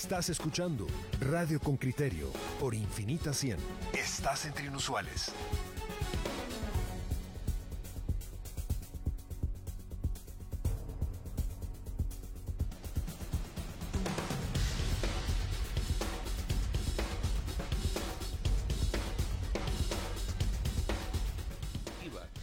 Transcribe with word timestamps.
Estás 0.00 0.28
escuchando 0.30 0.86
Radio 1.20 1.58
con 1.58 1.76
Criterio 1.76 2.30
por 2.60 2.72
Infinita 2.72 3.32
100. 3.32 3.58
Estás 3.92 4.46
entre 4.46 4.66
inusuales. 4.66 5.32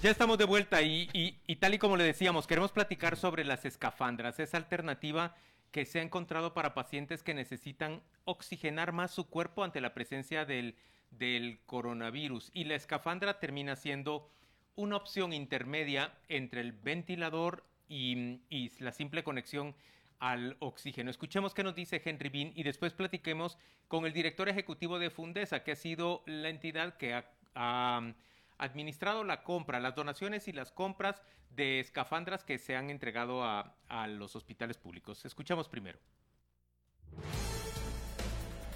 Ya 0.04 0.12
estamos 0.12 0.38
de 0.38 0.44
vuelta 0.44 0.82
y, 0.82 1.10
y, 1.14 1.40
y, 1.48 1.56
tal 1.56 1.74
y 1.74 1.80
como 1.80 1.96
le 1.96 2.04
decíamos, 2.04 2.48
queremos 2.48 2.74
platicar 2.74 3.16
sobre 3.16 3.46
las 3.46 3.64
escafandras, 3.64 4.42
esa 4.42 4.58
alternativa 4.58 5.36
que 5.76 5.86
se 5.86 6.00
ha 6.00 6.04
encontrado 6.04 6.54
para 6.54 6.74
pacientes 6.74 7.22
que 7.22 7.34
necesitan 7.34 8.02
oxigenar 8.24 8.94
más 8.94 9.12
su 9.12 9.28
cuerpo 9.28 9.62
ante 9.62 9.82
la 9.82 9.94
presencia 9.94 10.46
del, 10.46 10.78
del 11.12 11.60
coronavirus. 11.66 12.50
Y 12.54 12.64
la 12.64 12.76
escafandra 12.76 13.42
termina 13.42 13.76
siendo 13.76 14.32
una 14.78 14.96
opción 14.96 15.34
intermedia 15.34 16.14
entre 16.30 16.62
el 16.62 16.72
ventilador 16.72 17.66
y, 17.90 18.40
y 18.50 18.72
la 18.80 18.94
simple 18.94 19.26
conexión 19.26 19.76
al 20.20 20.56
oxígeno. 20.60 21.12
Escuchemos 21.12 21.54
qué 21.54 21.64
nos 21.64 21.76
dice 21.76 22.02
Henry 22.06 22.30
Bean 22.30 22.54
y 22.56 22.64
después 22.64 22.94
platiquemos 22.94 23.58
con 23.90 24.06
el 24.06 24.14
director 24.14 24.48
ejecutivo 24.48 24.98
de 24.98 25.10
Fundesa, 25.10 25.66
que 25.66 25.74
ha 25.74 25.76
sido 25.76 26.24
la 26.26 26.48
entidad 26.48 26.96
que 26.96 27.16
ha, 27.16 27.26
ha 27.54 28.14
administrado 28.58 29.24
la 29.24 29.44
compra, 29.44 29.80
las 29.80 29.96
donaciones 29.96 30.48
y 30.48 30.52
las 30.52 30.72
compras 30.72 31.22
de 31.50 31.80
escafandras 31.80 32.44
que 32.44 32.58
se 32.58 32.76
han 32.76 32.90
entregado 32.90 33.44
a, 33.44 33.76
los 34.08 34.36
hospitales 34.36 34.78
públicos. 34.78 35.26
Escuchamos 35.26 35.70
primero. 35.70 36.00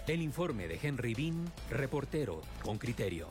El 0.07 0.21
informe 0.21 0.67
de 0.67 0.79
Henry 0.81 1.13
Bean, 1.13 1.45
reportero 1.69 2.41
con 2.63 2.77
criterio. 2.77 3.29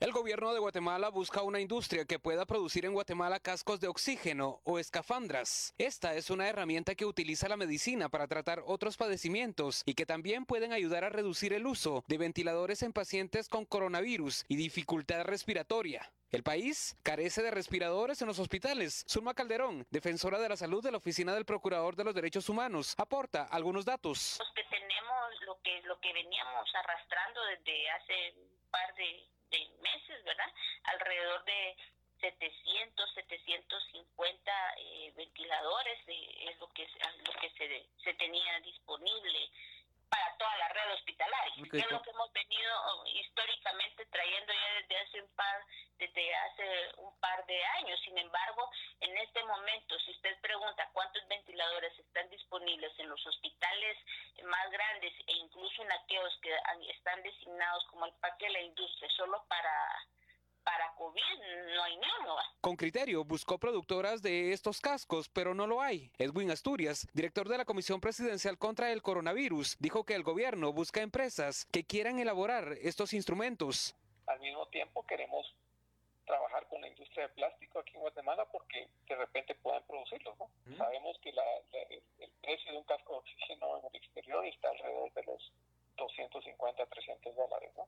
El 0.00 0.10
gobierno 0.10 0.52
de 0.52 0.58
Guatemala 0.58 1.08
busca 1.08 1.42
una 1.42 1.60
industria 1.60 2.04
que 2.04 2.18
pueda 2.18 2.46
producir 2.46 2.84
en 2.84 2.94
Guatemala 2.94 3.38
cascos 3.38 3.78
de 3.78 3.86
oxígeno 3.86 4.60
o 4.64 4.80
escafandras. 4.80 5.72
Esta 5.78 6.14
es 6.14 6.30
una 6.30 6.48
herramienta 6.48 6.96
que 6.96 7.06
utiliza 7.06 7.48
la 7.48 7.56
medicina 7.56 8.08
para 8.08 8.26
tratar 8.26 8.64
otros 8.66 8.96
padecimientos 8.96 9.82
y 9.86 9.94
que 9.94 10.04
también 10.04 10.46
pueden 10.46 10.72
ayudar 10.72 11.04
a 11.04 11.10
reducir 11.10 11.52
el 11.52 11.66
uso 11.66 12.04
de 12.08 12.18
ventiladores 12.18 12.82
en 12.82 12.92
pacientes 12.92 13.48
con 13.48 13.64
coronavirus 13.64 14.44
y 14.48 14.56
dificultad 14.56 15.22
respiratoria. 15.22 16.12
El 16.32 16.42
país 16.42 16.96
carece 17.04 17.42
de 17.42 17.52
respiradores 17.52 18.20
en 18.20 18.26
los 18.26 18.40
hospitales. 18.40 19.04
Zulma 19.08 19.34
Calderón, 19.34 19.86
defensora 19.90 20.40
de 20.40 20.48
la 20.48 20.56
salud 20.56 20.82
de 20.82 20.90
la 20.90 20.98
Oficina 20.98 21.32
del 21.34 21.44
Procurador 21.44 21.94
de 21.94 22.02
los 22.02 22.14
Derechos 22.16 22.48
Humanos, 22.48 22.94
aporta 22.98 23.44
algunos 23.44 23.84
datos. 23.84 24.38
Los 24.40 24.52
que 24.54 24.64
tenemos, 24.64 25.46
lo 25.46 25.56
que, 25.62 25.80
lo 25.82 26.00
que 26.00 26.12
veníamos 26.12 26.68
arrastrando 26.74 27.40
desde 27.44 27.90
hace 27.90 28.34
un 28.40 28.70
par 28.72 28.92
de 28.96 29.34
de 29.50 29.68
meses, 29.80 30.24
¿verdad? 30.24 30.52
Alrededor 30.84 31.44
de 31.44 31.76
700, 32.20 33.14
750 33.14 34.74
eh, 34.78 35.12
ventiladores 35.16 35.98
eh, 36.08 36.50
es 36.50 36.58
lo 36.58 36.68
que, 36.72 36.86
lo 36.86 37.32
se 38.02 38.14
tenía 38.14 38.60
disponible 38.60 39.50
para 40.08 40.36
toda 40.36 40.56
la 40.58 40.68
red 40.68 40.92
hospitalaria. 40.92 41.54
Okay. 41.66 41.80
Es 41.80 41.90
lo 41.90 42.02
que 42.02 42.10
hemos 42.10 42.32
venido 42.32 42.70
oh, 42.86 43.04
históricamente 43.06 44.06
trayendo 44.06 44.52
ya 44.52 44.80
desde 44.80 44.98
hace 44.98 45.22
un 45.22 45.28
par 45.34 45.64
desde 45.98 46.34
hace 46.34 46.92
un 46.98 47.18
par 47.20 47.46
de 47.46 47.64
años. 47.78 48.00
Sin 48.04 48.18
embargo, 48.18 48.70
en 49.00 49.16
este 49.18 49.42
momento, 49.44 49.98
si 50.00 50.10
usted 50.10 50.40
pregunta 50.40 50.90
cuántos 50.92 51.26
ventiladores 51.28 51.96
están 51.98 52.28
disponibles 52.30 52.92
en 52.98 53.08
los 53.08 53.24
hospitales 53.26 53.96
más 54.44 54.70
grandes 54.70 55.12
e 55.26 55.32
incluso 55.32 55.82
en 55.82 55.92
aquellos 55.92 56.36
que 56.42 56.54
están 56.90 57.22
designados 57.22 57.84
como 57.86 58.06
el 58.06 58.12
parque 58.14 58.46
de 58.46 58.52
la 58.52 58.60
industria 58.60 59.08
solo 59.10 59.44
para 59.48 60.04
para 60.64 60.92
COVID 60.96 61.38
no 61.74 61.82
hay 61.82 61.96
ninguno. 61.96 62.36
Con 62.60 62.76
criterio 62.76 63.24
buscó 63.24 63.58
productoras 63.58 64.22
de 64.22 64.52
estos 64.52 64.80
cascos, 64.80 65.28
pero 65.28 65.54
no 65.54 65.66
lo 65.66 65.82
hay. 65.82 66.10
Edwin 66.18 66.50
Asturias, 66.50 67.06
director 67.12 67.48
de 67.48 67.58
la 67.58 67.64
Comisión 67.64 68.00
Presidencial 68.00 68.58
contra 68.58 68.90
el 68.90 69.02
Coronavirus, 69.02 69.76
dijo 69.78 70.04
que 70.04 70.14
el 70.14 70.22
gobierno 70.22 70.72
busca 70.72 71.02
empresas 71.02 71.66
que 71.66 71.84
quieran 71.84 72.18
elaborar 72.18 72.72
estos 72.80 73.12
instrumentos. 73.12 73.94
Al 74.26 74.40
mismo 74.40 74.66
tiempo 74.68 75.06
queremos 75.06 75.54
trabajar 76.24 76.66
con 76.68 76.80
la 76.80 76.88
industria 76.88 77.28
de 77.28 77.34
plástico 77.34 77.78
aquí 77.78 77.92
en 77.94 78.00
Guatemala 78.00 78.46
porque 78.50 78.88
de 79.06 79.14
repente 79.14 79.54
puedan 79.56 79.82
producirlos, 79.86 80.38
¿no? 80.38 80.50
¿Mm? 80.64 80.78
Sabemos 80.78 81.18
que 81.18 81.32
la, 81.32 81.44
la, 81.72 81.80
el 82.18 82.30
precio 82.40 82.72
de 82.72 82.78
un 82.78 82.84
casco 82.84 83.12
de 83.12 83.18
oxígeno 83.18 83.78
en 83.78 83.84
el 83.84 83.96
exterior 83.96 84.44
está 84.46 84.70
alrededor 84.70 85.12
de 85.12 85.22
los 85.24 85.52
250, 85.96 86.86
300 86.86 87.36
dólares, 87.36 87.70
¿no? 87.76 87.86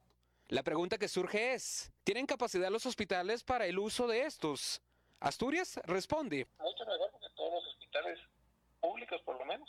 La 0.49 0.63
pregunta 0.63 0.97
que 0.97 1.09
surge 1.09 1.55
es, 1.55 1.93
¿tienen 2.05 2.25
capacidad 2.25 2.71
los 2.71 2.87
hospitales 2.87 3.43
para 3.43 3.67
el 3.67 3.81
uso 3.81 4.07
de 4.07 4.23
estos? 4.23 4.81
Asturias 5.19 5.81
responde. 5.85 6.47
Mucho 6.61 6.87
mejor 6.87 7.11
porque 7.11 7.27
todos 7.35 7.55
los 7.55 7.75
hospitales 7.75 8.21
públicos, 8.81 9.21
por 9.23 9.37
lo 9.39 9.45
menos, 9.45 9.69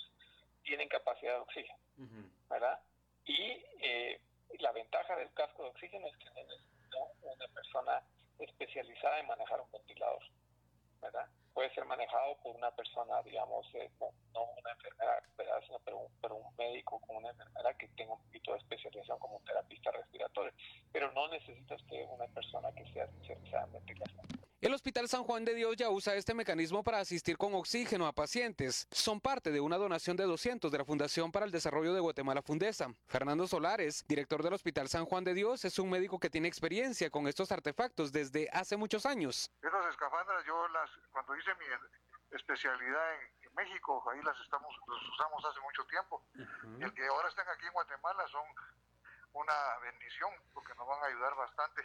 tienen 0.64 0.88
capacidad 0.88 1.34
de 1.34 1.40
oxígeno, 1.40 1.80
uh 1.98 2.04
-huh. 2.04 2.50
¿verdad? 2.50 2.80
Y 3.26 3.42
eh, 3.82 4.22
la 4.60 4.72
ventaja 4.72 5.16
del 5.16 5.34
casco 5.34 5.64
de 5.64 5.70
oxígeno 5.70 6.08
es 6.08 6.18
que 6.18 6.30
necesita 6.30 6.98
una 7.24 7.48
persona 7.48 8.04
especializada 8.38 9.20
en 9.20 9.26
manejar 9.28 9.60
un 9.60 9.72
ventilador, 9.72 10.22
¿verdad? 11.02 11.28
Puede 11.58 11.74
ser 11.74 11.86
manejado 11.86 12.38
por 12.44 12.56
una 12.56 12.70
persona, 12.70 13.20
digamos, 13.24 13.66
eh, 13.74 13.90
no, 14.00 14.44
una 14.44 14.72
enfermera, 14.74 15.20
¿verdad? 15.36 15.60
Sino, 15.66 15.80
pero, 15.80 16.36
un, 16.36 16.56
médico 16.56 17.00
con 17.00 17.16
una 17.16 17.32
enfermera 17.32 17.74
que 17.74 17.88
tenga 17.98 18.14
un 18.14 18.22
poquito 18.22 18.52
de 18.52 18.60
especialización 18.60 19.18
como 19.18 19.38
un 19.38 19.44
terapista 19.44 19.90
respiratorio. 19.90 20.54
Pero 20.92 21.12
no 21.14 21.28
necesita 21.30 21.74
usted 21.74 22.06
una 22.12 22.28
persona 22.28 22.72
que 22.74 22.86
sea 22.94 23.06
especializada 23.06 23.66
en 23.66 23.74
ventilación. 23.74 24.47
El 24.60 24.74
Hospital 24.74 25.08
San 25.08 25.24
Juan 25.24 25.46
de 25.46 25.54
Dios 25.54 25.76
ya 25.76 25.92
usa 25.92 26.16
este 26.16 26.34
mecanismo 26.34 26.84
para 26.84 26.98
asistir 26.98 27.38
con 27.38 27.54
oxígeno 27.54 28.08
a 28.08 28.12
pacientes. 28.12 28.88
Son 28.90 29.22
parte 29.22 29.52
de 29.52 29.60
una 29.60 29.78
donación 29.78 30.18
de 30.18 30.24
200 30.24 30.72
de 30.72 30.78
la 30.80 30.84
Fundación 30.84 31.32
para 31.32 31.46
el 31.46 31.52
Desarrollo 31.52 31.94
de 31.94 32.00
Guatemala 32.00 32.42
Fundesa. 32.42 32.88
Fernando 33.06 33.46
Solares, 33.46 34.04
director 34.08 34.42
del 34.42 34.54
Hospital 34.54 34.90
San 34.90 35.06
Juan 35.06 35.24
de 35.24 35.36
Dios, 35.36 35.64
es 35.64 35.78
un 35.78 35.92
médico 35.92 36.18
que 36.18 36.32
tiene 36.32 36.48
experiencia 36.48 37.12
con 37.12 37.28
estos 37.28 37.52
artefactos 37.52 38.12
desde 38.12 38.50
hace 38.52 38.78
muchos 38.78 39.06
años. 39.06 39.52
Esas 39.62 39.86
escafandras 39.92 40.44
yo 40.48 40.68
las 40.70 40.90
cuando 41.12 41.38
hice 41.38 41.54
mi 41.54 42.36
especialidad 42.36 43.14
en, 43.14 43.48
en 43.50 43.54
México, 43.54 44.04
ahí 44.10 44.24
las 44.24 44.40
estamos 44.40 44.74
usamos 45.14 45.46
hace 45.46 45.60
mucho 45.62 45.86
tiempo. 45.86 46.24
Uh 46.34 46.40
-huh. 46.40 46.82
Y 46.82 46.84
el 46.84 46.94
que 46.96 47.06
ahora 47.06 47.30
están 47.30 47.48
aquí 47.48 47.68
en 47.68 47.74
Guatemala 47.74 48.28
son 48.30 48.48
una 49.34 49.78
bendición 49.84 50.32
porque 50.52 50.74
nos 50.74 50.88
van 50.88 51.04
a 51.04 51.06
ayudar 51.06 51.36
bastante 51.36 51.84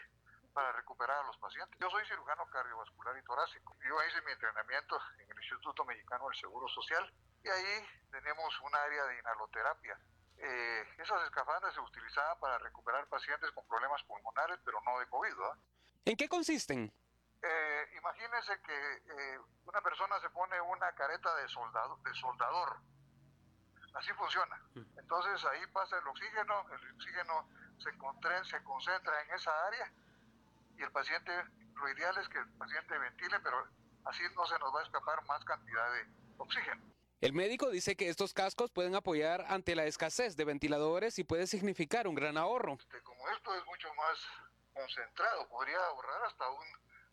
para 0.52 0.72
recuperar 0.72 1.18
a 1.18 1.26
los 1.26 1.36
pacientes. 1.38 1.78
Yo 1.80 1.90
soy 1.90 2.04
cirujano 2.06 2.46
cardiovascular 2.46 3.16
y 3.16 3.24
torácico. 3.24 3.76
Yo 3.82 3.96
hice 4.04 4.22
mi 4.22 4.32
entrenamiento 4.32 4.98
en 5.18 5.30
el 5.30 5.36
Instituto 5.36 5.84
Mexicano 5.84 6.28
del 6.28 6.38
Seguro 6.38 6.68
Social 6.68 7.12
y 7.42 7.48
ahí 7.48 7.88
tenemos 8.10 8.60
un 8.60 8.74
área 8.74 9.04
de 9.04 9.18
inhaloterapia. 9.18 9.98
Eh, 10.38 10.88
esas 10.98 11.22
escafandras 11.24 11.74
se 11.74 11.80
utilizaban 11.80 12.38
para 12.40 12.58
recuperar 12.58 13.06
pacientes 13.06 13.50
con 13.52 13.66
problemas 13.66 14.02
pulmonares, 14.04 14.58
pero 14.64 14.80
no 14.84 14.98
de 14.98 15.06
COVID. 15.06 15.36
¿verdad? 15.36 15.58
¿En 16.04 16.16
qué 16.16 16.28
consisten? 16.28 16.92
Eh, 17.42 17.88
imagínense 17.96 18.60
que 18.62 18.96
eh, 18.96 19.38
una 19.64 19.80
persona 19.80 20.20
se 20.20 20.30
pone 20.30 20.60
una 20.60 20.92
careta 20.92 21.34
de, 21.36 21.48
soldado, 21.48 21.96
de 22.04 22.14
soldador. 22.14 22.76
Así 23.94 24.12
funciona. 24.14 24.58
Entonces 24.96 25.44
ahí 25.44 25.66
pasa 25.66 25.98
el 25.98 26.08
oxígeno, 26.08 26.64
el 26.72 26.94
oxígeno 26.94 27.48
se, 27.78 27.90
se 28.50 28.64
concentra 28.64 29.22
en 29.22 29.34
esa 29.34 29.66
área 29.66 29.92
y 30.78 30.82
el 30.82 30.92
paciente, 30.92 31.32
lo 31.74 31.90
ideal 31.90 32.16
es 32.18 32.28
que 32.28 32.38
el 32.38 32.48
paciente 32.58 32.98
ventile, 32.98 33.38
pero 33.40 33.66
así 34.04 34.22
no 34.34 34.46
se 34.46 34.58
nos 34.58 34.74
va 34.74 34.80
a 34.80 34.84
escapar 34.84 35.24
más 35.26 35.44
cantidad 35.44 35.92
de 35.92 36.06
oxígeno. 36.38 36.82
El 37.20 37.34
médico 37.34 37.70
dice 37.70 37.96
que 37.96 38.08
estos 38.08 38.34
cascos 38.34 38.72
pueden 38.72 38.96
apoyar 38.96 39.44
ante 39.48 39.76
la 39.76 39.84
escasez 39.84 40.36
de 40.36 40.44
ventiladores 40.44 41.20
y 41.20 41.24
puede 41.24 41.46
significar 41.46 42.08
un 42.08 42.16
gran 42.16 42.36
ahorro. 42.36 42.74
Este, 42.74 43.00
como 43.02 43.28
esto 43.30 43.54
es 43.54 43.64
mucho 43.64 43.88
más 43.94 44.18
concentrado, 44.74 45.48
podría 45.48 45.78
ahorrar 45.86 46.24
hasta 46.26 46.50
un 46.50 46.66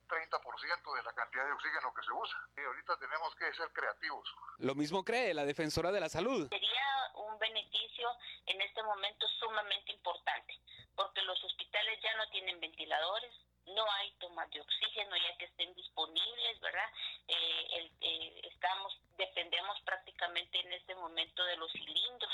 30% 0.09 0.95
de 0.95 1.03
la 1.03 1.13
cantidad 1.13 1.45
de 1.45 1.51
oxígeno 1.51 1.93
que 1.93 2.01
se 2.01 2.11
usa. 2.11 2.39
Y 2.57 2.61
ahorita 2.61 2.97
tenemos 2.97 3.35
que 3.35 3.53
ser 3.53 3.71
creativos. 3.71 4.27
Lo 4.57 4.73
mismo 4.73 5.05
cree 5.05 5.35
la 5.35 5.45
defensora 5.45 5.91
de 5.91 5.99
la 5.99 6.09
salud. 6.09 6.49
Sería 6.49 7.11
un 7.13 7.37
beneficio 7.37 8.09
en 8.47 8.59
este 8.61 8.81
momento 8.81 9.27
sumamente 9.39 9.91
importante, 9.91 10.59
porque 10.95 11.21
los 11.21 11.37
hospitales 11.43 11.99
ya 12.01 12.17
no 12.17 12.27
tienen 12.31 12.59
ventiladores, 12.59 13.31
no 13.75 13.85
hay 13.91 14.11
tomas 14.19 14.49
de 14.51 14.61
oxígeno 14.61 15.15
ya 15.17 15.37
que 15.37 15.45
estén 15.45 15.73
disponibles, 15.75 16.59
¿verdad? 16.59 16.89
Eh, 17.27 17.67
el, 17.73 17.91
eh, 18.01 18.41
estamos, 18.51 18.97
dependemos 19.17 19.79
prácticamente 19.81 20.59
en 20.59 20.73
este 20.73 20.95
momento 20.95 21.43
de 21.45 21.57
los 21.57 21.71
cilindros, 21.71 22.33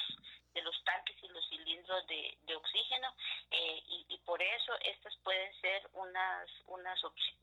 de 0.53 0.61
los 0.61 0.83
tanques 0.83 1.15
y 1.21 1.27
los 1.29 1.47
cilindros 1.49 2.07
de, 2.07 2.37
de 2.43 2.55
oxígeno, 2.55 3.13
eh, 3.51 3.83
y, 3.87 4.05
y, 4.09 4.17
por 4.19 4.41
eso 4.41 4.73
estas 4.81 5.15
pueden 5.17 5.53
ser 5.61 5.89
unas, 5.93 6.49
unas 6.67 6.99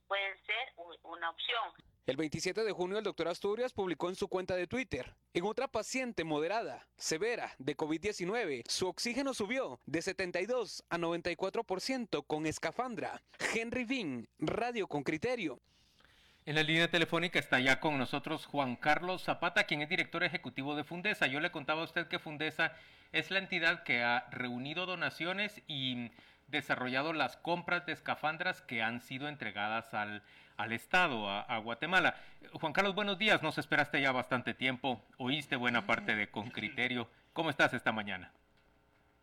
pueden 0.09 0.47
ser 0.47 0.73
una 1.03 1.31
opción. 1.31 1.73
El 2.05 2.17
27 2.17 2.65
de 2.65 2.73
junio 2.73 2.99
el 2.99 3.05
doctor 3.05 3.29
Asturias 3.29 3.73
publicó 3.73 4.09
en 4.09 4.17
su 4.17 4.27
cuenta 4.27 4.57
de 4.57 4.67
Twitter, 4.67 5.15
en 5.35 5.45
otra 5.45 5.69
paciente 5.69 6.25
moderada, 6.25 6.85
severa, 6.97 7.55
de 7.61 7.77
COVID-19, 7.77 8.65
su 8.69 8.89
oxígeno 8.89 9.35
subió 9.35 9.79
de 9.87 10.03
72 10.03 10.83
a 10.91 10.99
94% 10.99 12.27
con 12.27 12.47
escafandra. 12.47 13.23
Henry 13.55 13.85
Bean, 13.85 14.27
Radio 14.41 14.89
con 14.89 15.05
Criterio. 15.05 15.61
En 16.45 16.57
la 16.57 16.65
línea 16.65 16.91
telefónica 16.91 17.39
está 17.39 17.61
ya 17.61 17.79
con 17.79 17.97
nosotros 17.99 18.47
Juan 18.47 18.75
Carlos 18.75 19.23
Zapata, 19.23 19.63
quien 19.63 19.83
es 19.83 19.89
director 19.89 20.25
ejecutivo 20.25 20.75
de 20.75 20.83
Fundesa. 20.83 21.29
Yo 21.29 21.39
le 21.39 21.53
contaba 21.53 21.83
a 21.83 21.85
usted 21.85 22.09
que 22.09 22.19
Fundesa 22.19 22.73
es 23.13 23.31
la 23.31 23.39
entidad 23.39 23.85
que 23.85 24.03
ha 24.03 24.27
reunido 24.33 24.87
donaciones 24.87 25.63
y 25.69 26.11
desarrollado 26.49 27.13
las 27.13 27.37
compras 27.37 27.87
de 27.87 27.93
escafandras 27.93 28.61
que 28.61 28.83
han 28.83 29.01
sido 29.01 29.29
entregadas 29.29 29.95
al, 29.95 30.25
al 30.57 30.73
Estado, 30.73 31.29
a, 31.29 31.59
Guatemala. 31.59 32.15
Juan 32.55 32.73
Carlos, 32.73 32.95
buenos 32.95 33.19
días. 33.19 33.43
Nos 33.43 33.59
esperaste 33.59 34.01
ya 34.01 34.13
bastante 34.13 34.55
tiempo. 34.55 35.01
Oíste 35.19 35.57
buena 35.57 35.87
parte 35.87 36.15
de 36.15 36.29
Con 36.29 36.51
Criterio. 36.51 37.09
¿Cómo 37.33 37.51
estás 37.51 37.73
esta 37.75 37.93
mañana? 37.93 38.31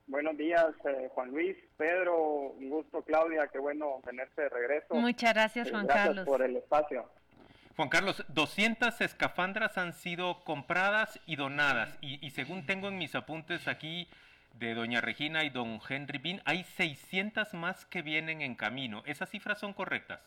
Buenos 0.08 0.36
días, 0.38 0.66
eh, 0.86 1.08
Juan 1.14 1.30
Luis, 1.30 1.56
Pedro, 1.78 2.18
un 2.18 2.70
gusto, 2.72 3.04
Claudia, 3.04 3.48
qué 3.48 3.60
bueno 3.60 4.02
tenerte 4.04 4.42
de 4.42 4.50
regreso. 4.50 4.96
Muchas 4.96 5.34
gracias, 5.36 5.68
Eh, 5.68 5.72
Juan 5.72 5.86
gracias 5.86 6.08
Carlos. 6.08 6.26
por 6.26 6.42
el 6.42 6.56
espacio. 6.56 7.08
Juan 7.76 7.90
Carlos, 7.90 8.26
200 8.30 9.02
escafandras 9.02 9.78
han 9.78 9.94
sido 9.94 10.44
compradas 10.44 11.20
y 11.28 11.36
donadas. 11.36 11.96
Y, 12.02 12.26
y 12.26 12.32
según 12.32 12.66
tengo 12.66 12.88
en 12.88 12.98
mis 12.98 13.14
apuntes 13.14 13.68
aquí 13.68 14.10
de 14.56 14.74
doña 14.74 15.00
Regina 15.00 15.44
y 15.44 15.52
don 15.52 15.80
Henry 15.88 16.18
Bean, 16.18 16.42
hay 16.44 16.64
600 16.64 17.54
más 17.54 17.86
que 17.86 18.02
vienen 18.02 18.42
en 18.42 18.56
camino. 18.56 19.04
¿Esas 19.06 19.30
cifras 19.30 19.60
son 19.60 19.74
correctas? 19.74 20.20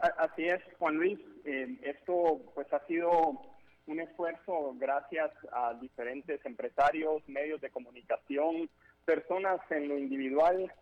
Así 0.00 0.44
es, 0.44 0.62
Juan 0.78 0.96
Luis. 0.96 1.18
Eh, 1.44 1.76
esto 1.82 2.40
pues 2.54 2.72
ha 2.72 2.84
sido 2.86 3.40
un 3.86 4.00
esfuerzo 4.00 4.74
gracias 4.78 5.30
a 5.52 5.74
diferentes 5.74 6.44
empresarios, 6.44 7.26
medios 7.26 7.60
de 7.60 7.70
comunicación, 7.70 8.70
personas 9.04 9.60
en 9.70 9.88
lo 9.88 9.98
individual 9.98 10.72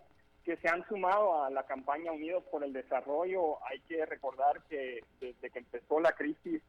que 0.44 0.56
se 0.58 0.68
han 0.68 0.86
sumado 0.86 1.42
a 1.42 1.50
la 1.50 1.64
campaña 1.64 2.12
Unidos 2.12 2.44
por 2.50 2.62
el 2.62 2.72
Desarrollo. 2.72 3.64
Hay 3.66 3.80
que 3.80 4.04
recordar 4.04 4.62
que 4.68 5.02
desde 5.18 5.50
que 5.50 5.58
empezó 5.60 5.98
la 5.98 6.12
crisis, 6.12 6.62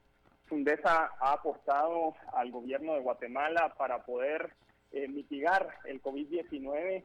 Fundesa 0.47 1.11
ha 1.19 1.33
aportado 1.33 2.15
al 2.33 2.49
gobierno 2.51 2.94
de 2.94 3.01
Guatemala 3.01 3.73
para 3.77 4.03
poder 4.05 4.53
eh, 4.94 5.07
mitigar 5.09 5.67
el 5.85 6.01
COVID-19 6.01 7.03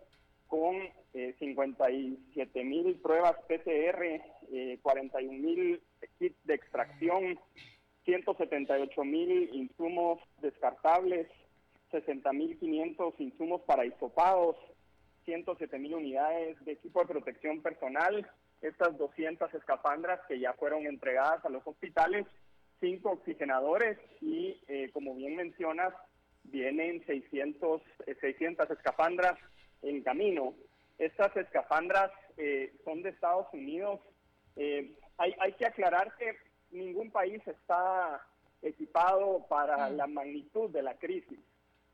con 0.53 0.77
eh, 1.15 1.35
57 1.39 2.63
mil 2.63 2.97
pruebas 2.97 3.37
PCR, 3.49 4.21
eh, 4.53 4.79
41 4.83 5.33
mil 5.33 5.83
kits 6.19 6.37
de 6.45 6.55
extracción, 6.55 7.41
178 8.05 9.05
mil 9.05 9.49
insumos 9.55 10.21
descartables, 10.43 11.27
60 11.91 12.31
mil 12.35 12.59
500 12.59 13.15
insumos 13.21 13.63
para 13.63 13.87
hisopados, 13.87 14.57
107 15.25 15.79
mil 15.79 15.95
unidades 15.95 16.63
de 16.67 16.73
equipo 16.73 17.01
de 17.01 17.07
protección 17.07 17.63
personal, 17.63 18.31
estas 18.61 18.99
200 18.99 19.55
escafandras 19.55 20.21
que 20.29 20.39
ya 20.39 20.53
fueron 20.53 20.87
entregadas 20.87 21.43
a 21.47 21.49
los 21.49 21.67
hospitales, 21.67 22.27
cinco 22.79 23.13
oxigenadores 23.13 23.97
y, 24.21 24.61
eh, 24.69 24.91
como 24.93 25.15
bien 25.15 25.35
mencionas, 25.35 25.95
vienen 26.45 27.03
600, 27.07 27.81
eh, 28.07 28.17
600 28.21 28.71
escafandras 28.71 29.39
en 29.83 30.03
camino. 30.03 30.55
Estas 30.99 31.37
escafandras 31.37 32.11
eh, 32.37 32.75
son 32.85 33.03
de 33.03 33.11
Estados 33.11 33.47
Unidos. 33.53 34.01
Eh, 34.57 34.97
hay, 35.19 35.35
hay 35.41 35.53
que 35.55 35.67
aclarar 35.67 36.15
que 36.17 36.37
ningún 36.71 37.11
país 37.11 37.41
está 37.47 38.27
equipado 38.63 39.47
para 39.49 39.91
la 39.91 40.07
magnitud 40.07 40.71
de 40.71 40.83
la 40.83 40.95
crisis. 40.95 41.39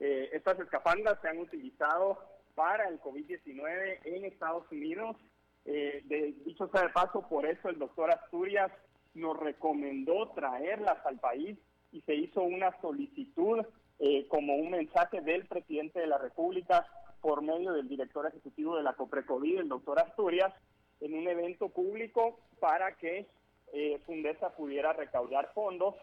Eh, 0.01 0.31
estas 0.33 0.59
escafandras 0.61 1.19
se 1.21 1.29
han 1.29 1.39
utilizado 1.39 2.19
para 2.55 2.89
el 2.89 3.01
COVID-19 3.01 4.01
en 4.05 4.25
Estados 4.25 4.65
Unidos. 4.71 5.17
De, 5.65 6.35
dicho 6.47 6.67
sea 6.69 6.85
de 6.85 6.89
paso, 6.89 7.29
por 7.29 7.45
eso 7.45 7.69
el 7.69 7.79
doctor 7.79 8.11
Asturias 8.11 8.73
nos 9.13 9.39
recomendó 9.39 10.31
traerlas 10.31 11.05
al 11.05 11.19
país 11.19 11.59
y 11.93 12.01
se 12.03 12.15
hizo 12.15 12.43
una 12.43 12.79
solicitud 12.81 13.65
eh, 13.99 14.27
como 14.29 14.55
un 14.55 14.71
mensaje 14.71 15.21
del 15.21 15.47
presidente 15.47 16.01
de 16.01 16.07
la 16.07 16.19
República 16.19 16.87
por 17.21 17.43
medio 17.43 17.73
del 17.73 17.89
director 17.89 18.27
ejecutivo 18.27 18.77
de 18.77 18.83
la 18.83 18.95
COPRECOVID, 18.95 19.61
el 19.61 19.69
doctor 19.69 20.01
Asturias, 20.01 20.53
en 21.01 21.15
un 21.15 21.29
evento 21.29 21.69
público 21.69 22.41
para 22.61 22.97
que 22.97 23.29
eh, 23.73 24.01
Fundesa 24.07 24.51
pudiera 24.51 24.93
recaudar 24.93 25.53
fondos 25.55 25.95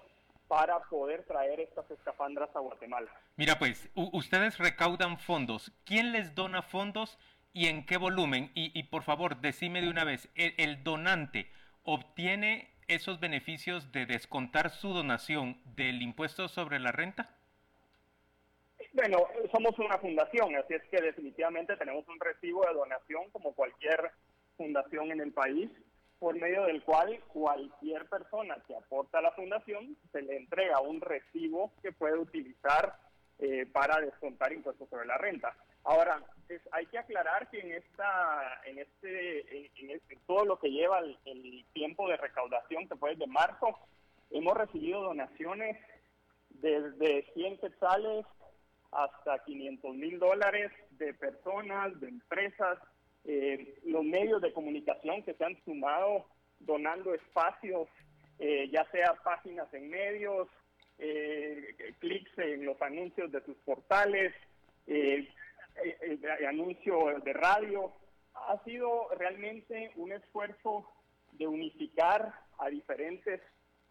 para 0.47 0.79
poder 0.83 1.23
traer 1.25 1.59
estas 1.59 1.89
escafandras 1.89 2.55
a 2.55 2.59
Guatemala. 2.59 3.11
Mira, 3.35 3.57
pues, 3.57 3.89
ustedes 3.95 4.59
recaudan 4.59 5.17
fondos. 5.17 5.71
¿Quién 5.85 6.11
les 6.11 6.35
dona 6.35 6.61
fondos 6.61 7.17
y 7.51 7.67
en 7.67 7.85
qué 7.85 7.97
volumen? 7.97 8.51
Y, 8.53 8.83
por 8.83 9.03
favor, 9.03 9.41
decime 9.41 9.81
de 9.81 9.89
una 9.89 10.03
vez, 10.03 10.29
¿el, 10.35 10.53
el 10.57 10.83
donante 10.83 11.49
obtiene 11.83 12.69
esos 12.87 13.19
beneficios 13.19 13.91
de 13.91 14.05
descontar 14.05 14.69
su 14.69 14.89
donación 14.89 15.59
del 15.75 16.03
impuesto 16.03 16.47
sobre 16.47 16.79
la 16.79 16.91
renta? 16.91 17.35
Bueno, 18.95 19.27
somos 19.51 19.77
una 19.77 19.97
fundación, 19.97 20.55
así 20.55 20.73
es 20.73 20.83
que 20.89 21.01
definitivamente 21.01 21.75
tenemos 21.75 22.07
un 22.07 22.17
recibo 22.17 22.65
de 22.65 22.73
donación 22.73 23.29
como 23.31 23.53
cualquier 23.53 24.11
fundación 24.55 25.11
en 25.11 25.19
el 25.19 25.33
país, 25.33 25.69
por 26.17 26.33
medio 26.39 26.63
del 26.63 26.81
cual 26.81 27.19
cualquier 27.27 28.07
persona 28.07 28.55
que 28.65 28.73
aporta 28.73 29.19
a 29.19 29.21
la 29.21 29.31
fundación 29.33 29.97
se 30.13 30.21
le 30.21 30.37
entrega 30.37 30.79
un 30.79 31.01
recibo 31.01 31.73
que 31.81 31.91
puede 31.91 32.17
utilizar 32.17 32.95
eh, 33.39 33.65
para 33.65 33.99
descontar 33.99 34.53
impuestos 34.53 34.87
sobre 34.89 35.05
la 35.05 35.17
renta. 35.17 35.53
Ahora, 35.83 36.23
es- 36.47 36.61
hay 36.71 36.85
que 36.85 36.97
aclarar 36.97 37.49
que 37.49 37.59
en 37.59 37.73
esta, 37.73 38.61
en 38.65 38.79
este, 38.79 39.67
en, 39.77 39.89
este- 39.89 40.17
todo 40.25 40.45
lo 40.45 40.57
que 40.57 40.69
lleva 40.71 40.99
el, 40.99 41.17
el 41.25 41.65
tiempo 41.73 42.07
de 42.07 42.15
recaudación, 42.15 42.87
que 42.87 42.95
fue 42.95 43.09
desde 43.09 43.27
marzo, 43.27 43.77
hemos 44.31 44.55
recibido 44.55 45.01
donaciones 45.01 45.77
desde 46.49 47.29
100 47.33 47.57
quetzales 47.57 48.25
hasta 48.95 49.43
500 49.43 49.95
mil 49.95 50.19
dólares 50.19 50.71
de 50.91 51.13
personas, 51.13 51.99
de 51.99 52.09
empresas, 52.09 52.79
eh, 53.25 53.75
los 53.85 54.03
medios 54.03 54.41
de 54.41 54.53
comunicación 54.53 55.23
que 55.23 55.33
se 55.33 55.43
han 55.43 55.57
sumado 55.65 56.25
donando 56.59 57.13
espacios, 57.13 57.87
eh, 58.39 58.69
ya 58.71 58.85
sea 58.91 59.13
páginas 59.23 59.73
en 59.73 59.89
medios, 59.89 60.47
eh, 60.97 61.75
clics 61.99 62.37
en 62.37 62.65
los 62.65 62.81
anuncios 62.81 63.31
de 63.31 63.43
sus 63.43 63.57
portales, 63.57 64.33
eh, 64.87 65.27
eh, 65.83 66.19
anuncios 66.47 67.23
de 67.23 67.33
radio. 67.33 67.91
Ha 68.33 68.63
sido 68.63 69.09
realmente 69.17 69.91
un 69.95 70.11
esfuerzo 70.11 70.89
de 71.33 71.47
unificar 71.47 72.33
a 72.59 72.69
diferentes 72.69 73.41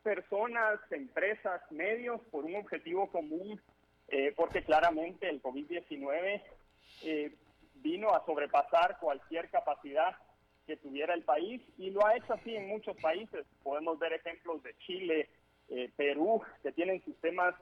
personas, 0.03 0.81
empresas, 0.91 1.61
medios 1.71 2.21
por 2.31 2.45
un 2.45 2.57
objetivo 2.57 3.11
común, 3.11 3.61
eh, 4.09 4.33
porque 4.37 4.63
claramente 4.65 5.29
el 5.29 5.43
COVID-19 5.43 6.43
eh, 7.05 7.35
vino 7.77 8.11
a 8.15 8.25
sobrepasar 8.25 8.99
cualquier 8.99 9.51
capacidad 9.51 10.17
que 10.67 10.77
tuviera 10.77 11.13
el 11.15 11.23
país 11.23 11.61
y 11.79 11.91
lo 11.91 12.07
ha 12.07 12.17
hecho 12.17 12.33
así 12.35 12.57
en 12.57 12.69
muchos 12.69 12.97
países. 12.97 13.45
Podemos 13.63 13.99
ver 13.99 14.13
ejemplos 14.15 14.63
de 14.63 14.75
Chile, 14.79 15.29
eh, 15.69 15.91
Perú, 15.97 16.43
que 16.63 16.73
tienen 16.73 17.05
sistemas 17.05 17.55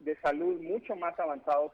de 0.00 0.16
salud 0.20 0.60
mucho 0.60 0.96
más 0.96 1.18
avanzados 1.18 1.72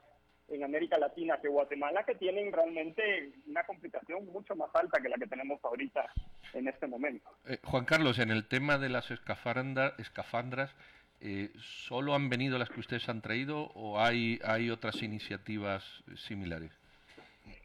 en 0.49 0.63
América 0.63 0.99
Latina 0.99 1.41
que 1.41 1.49
Guatemala, 1.49 2.05
que 2.05 2.15
tienen 2.15 2.53
realmente 2.53 3.33
una 3.49 3.65
complicación 3.65 4.27
mucho 4.27 4.55
más 4.55 4.71
alta 4.75 5.01
que 5.01 5.09
la 5.09 5.17
que 5.17 5.27
tenemos 5.27 5.59
ahorita 5.65 6.07
en 6.53 6.69
este 6.69 6.87
momento. 6.87 7.29
Eh, 7.47 7.59
Juan 7.65 7.85
Carlos, 7.85 8.19
en 8.19 8.31
el 8.31 8.47
tema 8.47 8.79
de 8.79 8.89
las 8.89 9.11
escafanda- 9.11 9.95
escafandras, 9.99 10.73
eh, 11.21 11.51
¿solo 11.59 12.15
han 12.15 12.29
venido 12.29 12.59
las 12.59 12.69
que 12.69 12.81
ustedes 12.81 13.09
han 13.09 13.23
traído 13.23 13.71
o 13.75 13.99
hay, 13.99 14.39
hay 14.45 14.71
otras 14.71 15.03
iniciativas 15.03 15.85
similares? 16.17 16.73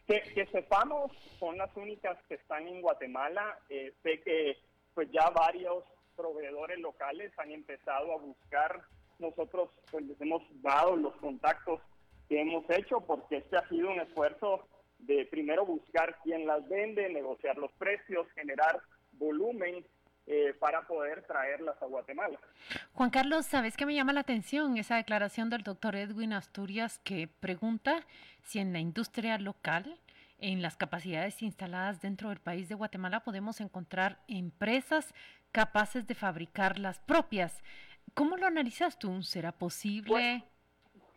Que, 0.07 0.21
que 0.33 0.45
sepamos, 0.47 1.11
son 1.39 1.57
las 1.57 1.75
únicas 1.75 2.17
que 2.27 2.35
están 2.35 2.67
en 2.67 2.81
Guatemala. 2.81 3.59
Eh, 3.69 3.93
sé 4.03 4.21
que 4.21 4.57
pues 4.93 5.09
ya 5.11 5.29
varios 5.29 5.83
proveedores 6.15 6.79
locales 6.79 7.31
han 7.37 7.51
empezado 7.51 8.13
a 8.13 8.17
buscar. 8.17 8.81
Nosotros 9.19 9.69
pues 9.91 10.05
les 10.05 10.19
hemos 10.21 10.41
dado 10.61 10.95
los 10.95 11.15
contactos 11.17 11.79
que 12.27 12.41
hemos 12.41 12.69
hecho 12.69 13.01
porque 13.01 13.37
este 13.37 13.57
ha 13.57 13.67
sido 13.69 13.89
un 13.89 13.99
esfuerzo 13.99 14.67
de 14.99 15.25
primero 15.25 15.65
buscar 15.65 16.17
quién 16.23 16.45
las 16.45 16.67
vende, 16.69 17.09
negociar 17.09 17.57
los 17.57 17.71
precios, 17.73 18.27
generar 18.33 18.79
volumen 19.13 19.85
eh, 20.27 20.53
para 20.59 20.81
poder 20.87 21.23
traerlas 21.23 21.81
a 21.81 21.85
Guatemala. 21.85 22.39
Juan 22.93 23.09
Carlos, 23.09 23.45
¿sabes 23.45 23.75
qué 23.75 23.85
me 23.85 23.95
llama 23.95 24.13
la 24.13 24.21
atención? 24.21 24.77
Esa 24.77 24.95
declaración 24.95 25.49
del 25.49 25.63
doctor 25.63 25.95
Edwin 25.95 26.33
Asturias 26.33 26.99
que 26.99 27.27
pregunta 27.27 28.05
si 28.43 28.59
en 28.59 28.73
la 28.73 28.79
industria 28.79 29.37
local, 29.37 29.99
en 30.39 30.61
las 30.61 30.77
capacidades 30.77 31.41
instaladas 31.41 32.01
dentro 32.01 32.29
del 32.29 32.39
país 32.39 32.69
de 32.69 32.75
Guatemala, 32.75 33.21
podemos 33.21 33.61
encontrar 33.61 34.19
empresas 34.27 35.13
capaces 35.51 36.07
de 36.07 36.15
fabricar 36.15 36.79
las 36.79 36.99
propias. 36.99 37.61
¿Cómo 38.13 38.37
lo 38.37 38.45
analizas 38.45 38.97
tú? 38.99 39.21
¿Será 39.23 39.51
posible? 39.51 40.43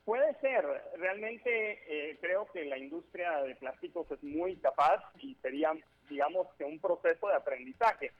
puede 0.04 0.34
ser. 0.40 0.64
Realmente 0.96 1.80
eh, 1.88 2.18
creo 2.20 2.46
que 2.52 2.64
la 2.64 2.78
industria 2.78 3.42
de 3.42 3.54
plásticos 3.56 4.10
es 4.10 4.22
muy 4.22 4.56
capaz 4.56 5.02
y 5.18 5.34
sería, 5.36 5.72
digamos, 6.08 6.46
que 6.56 6.64
un 6.64 6.78
proceso 6.78 7.28
de 7.28 7.34
aprendizaje. 7.34 8.12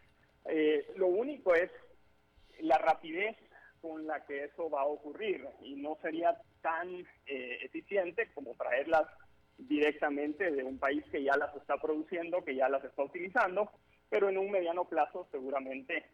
Eh, 0.46 0.86
lo 0.96 1.06
único 1.06 1.54
es 1.54 1.70
la 2.60 2.78
rapidez 2.78 3.36
con 3.80 4.06
la 4.06 4.24
que 4.24 4.44
eso 4.44 4.70
va 4.70 4.82
a 4.82 4.86
ocurrir 4.86 5.46
y 5.62 5.74
no 5.74 5.98
sería 6.00 6.36
tan 6.62 6.88
eh, 7.26 7.58
eficiente 7.62 8.30
como 8.32 8.54
traerlas 8.54 9.06
directamente 9.58 10.50
de 10.50 10.64
un 10.64 10.78
país 10.78 11.04
que 11.10 11.22
ya 11.22 11.36
las 11.36 11.54
está 11.54 11.76
produciendo, 11.76 12.44
que 12.44 12.56
ya 12.56 12.68
las 12.68 12.82
está 12.84 13.02
utilizando, 13.02 13.70
pero 14.08 14.28
en 14.28 14.38
un 14.38 14.50
mediano 14.50 14.84
plazo 14.86 15.28
seguramente 15.30 16.04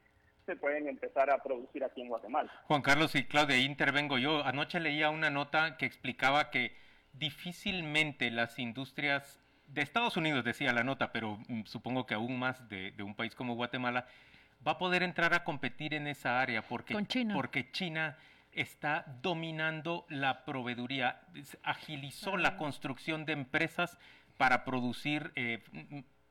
se 0.47 0.57
pueden 0.57 0.89
empezar 0.89 1.31
a 1.31 1.43
producir 1.43 1.85
aquí 1.85 2.01
en 2.01 2.09
Guatemala. 2.09 2.51
Juan 2.65 2.83
Carlos 2.83 3.15
y 3.15 3.25
Claudia, 3.25 3.59
intervengo 3.59 4.19
yo. 4.19 4.45
Anoche 4.45 4.81
leía 4.81 5.11
una 5.11 5.31
nota 5.31 5.77
que 5.77 5.87
explicaba 5.87 6.51
que 6.51 6.77
difícilmente 7.13 8.31
las 8.31 8.59
industrias 8.59 9.40
de 9.73 9.83
Estados 9.83 10.17
Unidos, 10.17 10.45
decía 10.45 10.73
la 10.73 10.85
nota, 10.85 11.13
pero 11.13 11.39
mm, 11.49 11.65
supongo 11.65 12.07
que 12.07 12.15
aún 12.15 12.39
más 12.39 12.69
de, 12.69 12.95
un 13.03 13.15
país 13.15 13.35
como 13.35 13.55
Guatemala, 13.55 14.07
va 14.67 14.73
a 14.73 14.79
poder 14.79 15.03
entrar 15.03 15.33
a 15.35 15.45
competir 15.45 15.95
en 15.95 16.07
esa 16.07 16.41
área 16.41 16.63
porque 16.63 16.95
China. 17.07 17.35
porque 17.35 17.71
China 17.71 18.17
está 18.53 19.05
dominando 19.23 20.07
la 20.09 20.45
proveeduría, 20.45 21.21
agilizó 21.63 22.37
la 22.37 22.51
ah. 22.51 22.57
construcción 22.57 23.25
de 23.25 23.33
empresas 23.33 23.97
para 24.37 24.65
producir 24.65 25.33
eh, 25.37 25.63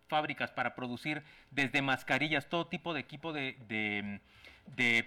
fábricas 0.10 0.52
para 0.52 0.76
producir 0.76 1.24
desde 1.52 1.82
mascarillas, 1.82 2.50
todo 2.50 2.68
tipo 2.68 2.94
de 2.94 3.00
equipo 3.00 3.32
de, 3.32 3.56
de, 3.70 4.20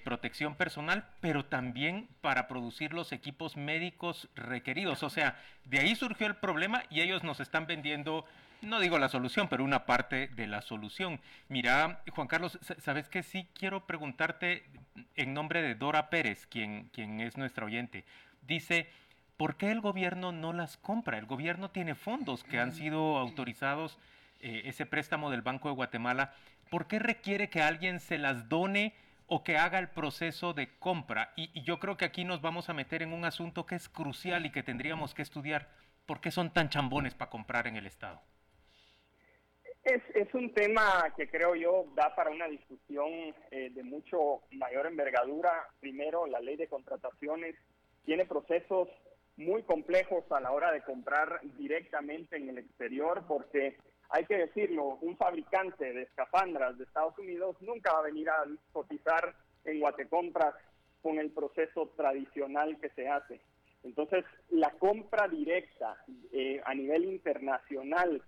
protección 0.05 0.55
personal, 0.55 1.07
pero 1.21 1.45
también 1.45 2.09
para 2.21 2.49
producir 2.49 2.93
los 2.93 3.13
equipos 3.13 3.57
médicos 3.57 4.29
requeridos. 4.35 5.03
O 5.03 5.11
sea, 5.11 5.37
de 5.65 5.81
ahí 5.81 5.95
surgió 5.95 6.27
el 6.27 6.37
problema 6.37 6.83
y 6.91 7.01
ellos 7.01 7.25
nos 7.25 7.41
están 7.41 7.67
vendiendo, 7.67 8.25
no 8.61 8.81
digo 8.81 8.99
la 8.99 9.09
solución, 9.09 9.49
pero 9.49 9.65
una 9.65 9.87
parte 9.87 10.29
de 10.29 10.47
la 10.47 10.63
solución. 10.63 11.21
Mira, 11.49 12.03
Juan 12.11 12.29
Carlos, 12.29 12.59
¿sabes 12.79 13.09
qué? 13.09 13.23
Sí 13.23 13.49
quiero 13.55 13.87
preguntarte 13.87 14.65
en 15.17 15.35
nombre 15.35 15.63
de 15.63 15.75
Dora 15.75 16.11
Pérez, 16.11 16.47
quien, 16.47 16.91
quien 16.93 17.21
es 17.21 17.37
nuestra 17.37 17.65
oyente. 17.65 18.05
Dice, 18.43 18.91
¿por 19.37 19.57
qué 19.57 19.71
el 19.71 19.81
gobierno 19.81 20.33
no 20.33 20.53
las 20.53 20.77
compra? 20.77 21.19
El 21.19 21.27
gobierno 21.27 21.71
tiene 21.71 21.95
fondos 21.95 22.45
que 22.45 22.61
han 22.61 22.73
sido 22.73 23.17
autorizados 23.19 23.99
eh, 24.43 24.63
ese 24.65 24.87
préstamo 24.87 25.31
del 25.31 25.43
Banco 25.43 25.69
de 25.69 25.77
Guatemala, 25.77 26.35
¿por 26.69 26.89
qué 26.89 26.99
requiere 26.99 27.49
que 27.49 27.63
alguien 27.63 28.01
se 28.01 28.19
las 28.19 28.49
done 28.49 28.93
o 29.35 29.43
que 29.43 29.57
haga 29.57 29.79
el 29.79 29.89
proceso 29.89 30.53
de 30.53 30.79
compra? 30.79 31.33
Y, 31.37 31.63
yo 31.63 31.79
creo 31.79 31.97
que 31.97 32.05
aquí 32.05 32.23
nos 32.23 32.43
vamos 32.43 32.69
a 32.69 32.75
meter 32.75 33.03
en 33.03 33.15
un 33.15 33.25
asunto 33.25 33.65
que 33.65 33.77
es 33.77 33.89
crucial 33.89 34.45
y 34.45 34.53
que 34.53 34.63
tendríamos 34.63 35.15
que 35.15 35.23
estudiar. 35.23 35.71
¿Por 36.05 36.21
qué 36.21 36.31
son 36.31 36.53
tan 36.53 36.69
chambones 36.69 37.15
para 37.15 37.31
comprar 37.31 37.67
en 37.67 37.77
el 37.77 37.87
Estado? 37.87 38.21
Es, 39.85 40.03
es, 40.15 40.33
un 40.35 40.53
tema 40.53 41.15
que 41.17 41.31
creo 41.31 41.55
yo 41.55 41.87
da 41.97 42.15
para 42.15 42.31
una 42.31 42.47
discusión 42.47 43.09
eh, 43.51 43.71
de 43.71 43.83
mucho 43.83 44.43
mayor 44.51 44.87
envergadura. 44.87 45.67
Primero, 45.81 46.27
la 46.27 46.41
ley 46.41 46.57
de 46.57 46.69
contrataciones 46.69 47.57
tiene 48.05 48.27
procesos 48.27 48.89
muy 49.37 49.63
complejos 49.63 50.31
a 50.31 50.41
la 50.41 50.53
hora 50.53 50.73
de 50.73 50.83
comprar 50.83 51.41
directamente 51.57 52.37
en 52.37 52.51
el 52.51 52.59
exterior 52.59 53.25
porque 53.27 53.79
hay 54.13 54.27
que 54.27 54.37
decirlo, 54.37 54.99
un 55.01 55.17
fabricante 55.17 55.91
de 55.91 56.03
escafandras 56.03 56.77
de 56.77 56.85
Estados 56.85 57.19
Unidos 57.19 57.57
nunca 57.63 57.95
va 57.95 58.01
a 58.01 58.03
venir 58.03 58.29
a 58.29 58.45
cotizar 58.73 59.35
en 59.65 59.81
Guatecompras 59.81 60.55
con 61.01 61.19
el 61.19 61.31
proceso 61.31 61.89
tradicional 61.97 62.79
que 62.79 62.91
se 62.91 63.09
hace. 63.09 63.41
Entonces, 63.83 64.25
la 64.51 64.71
compra 64.73 65.29
directa 65.29 65.97
eh, 66.31 66.61
a 66.65 66.75
nivel 66.75 67.07
internacional, 67.07 68.23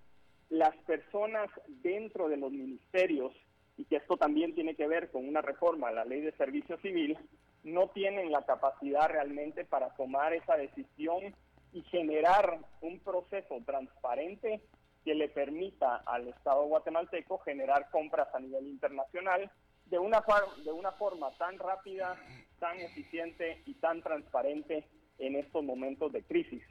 las 0.48 0.74
personas 0.78 1.50
dentro 1.68 2.28
de 2.30 2.38
los 2.38 2.50
ministerios, 2.50 3.34
y 3.76 3.84
que 3.84 3.96
esto 3.96 4.16
también 4.16 4.54
tiene 4.54 4.74
que 4.76 4.88
ver 4.88 5.10
con 5.10 5.28
una 5.28 5.42
reforma 5.42 5.88
a 5.88 5.92
la 5.92 6.06
ley 6.06 6.22
de 6.22 6.32
servicio 6.32 6.78
civil, 6.78 7.18
no 7.62 7.88
tienen 7.88 8.32
la 8.32 8.44
capacidad 8.46 9.08
realmente 9.08 9.66
para 9.66 9.90
tomar 9.96 10.32
esa 10.32 10.56
decisión 10.56 11.34
y 11.72 11.82
generar 11.82 12.58
un 12.80 13.00
proceso 13.00 13.60
transparente 13.66 14.62
que 15.04 15.14
le 15.14 15.28
permita 15.28 15.96
al 16.06 16.28
Estado 16.28 16.64
guatemalteco 16.64 17.38
generar 17.38 17.90
compras 17.90 18.28
a 18.34 18.40
nivel 18.40 18.66
internacional 18.66 19.50
de 19.86 19.98
una, 19.98 20.24
de 20.64 20.72
una 20.72 20.92
forma 20.92 21.30
tan 21.36 21.58
rápida, 21.58 22.16
tan 22.58 22.78
eficiente 22.80 23.62
y 23.66 23.74
tan 23.74 24.02
transparente 24.02 24.84
en 25.18 25.36
estos 25.36 25.62
momentos 25.62 26.12
de 26.12 26.22
crisis. 26.22 26.62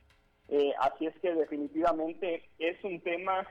Eh, 0.49 0.73
así 0.79 1.05
es 1.05 1.17
que 1.19 1.33
definitivamente 1.33 2.49
es 2.57 2.83
un 2.83 2.99
tema 3.01 3.47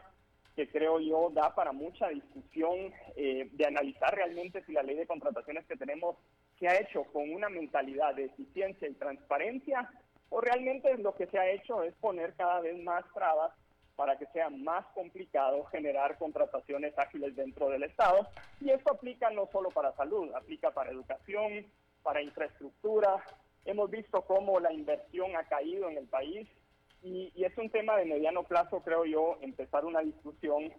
que 0.57 0.69
creo 0.69 1.01
yo 1.01 1.31
da 1.31 1.55
para 1.55 1.73
mucha 1.73 2.09
discusión 2.09 2.93
eh, 3.17 3.49
de 3.53 3.67
analizar 3.67 4.15
realmente 4.15 4.63
si 4.65 4.73
la 4.73 4.83
ley 4.83 4.97
de 4.97 5.07
contrataciones 5.07 5.65
que 5.67 5.77
tenemos 5.77 6.17
se 6.59 6.69
ha 6.69 6.79
hecho 6.79 7.05
con 7.05 7.33
una 7.33 7.49
mentalidad 7.49 8.15
de 8.15 8.27
eficiencia 8.27 8.87
y 8.89 8.95
transparencia 8.95 9.91
o 10.29 10.41
realmente 10.41 10.97
lo 10.99 11.15
que 11.15 11.27
se 11.27 11.39
ha 11.39 11.51
hecho 11.51 11.83
es 11.83 11.95
poner 11.95 12.35
cada 12.35 12.61
vez 12.61 12.79
más 12.83 13.05
trabas 13.15 13.53
para 13.97 14.17
que 14.19 14.27
sea 14.27 14.51
más 14.51 14.85
complicado 14.95 15.65
generar 15.67 16.19
contrataciones 16.19 16.99
ágiles 16.99 17.37
dentro 17.37 17.69
del 17.69 17.85
Estado. 17.85 18.27
Y 18.61 18.71
esto 18.71 18.93
aplica 18.93 19.31
no 19.31 19.49
solo 19.53 19.71
para 19.71 19.95
salud, 19.95 20.33
aplica 20.35 20.71
para 20.71 20.91
educación, 20.91 21.67
para 22.03 22.23
infraestructura. 22.23 23.23
Hemos 23.65 23.91
visto 23.91 24.23
cómo 24.23 24.59
la 24.61 24.73
inversión 24.73 25.37
ha 25.37 25.45
caído 25.45 25.89
en 25.89 25.99
el 25.99 26.07
país 26.07 26.49
y, 27.03 27.33
es 27.35 27.57
un 27.59 27.69
tema 27.71 27.97
de 27.97 28.05
mediano 28.05 28.45
plazo, 28.45 28.81
creo 28.83 29.05
yo, 29.05 29.39
empezar 29.43 29.85
una 29.85 30.01
discusión 30.01 30.73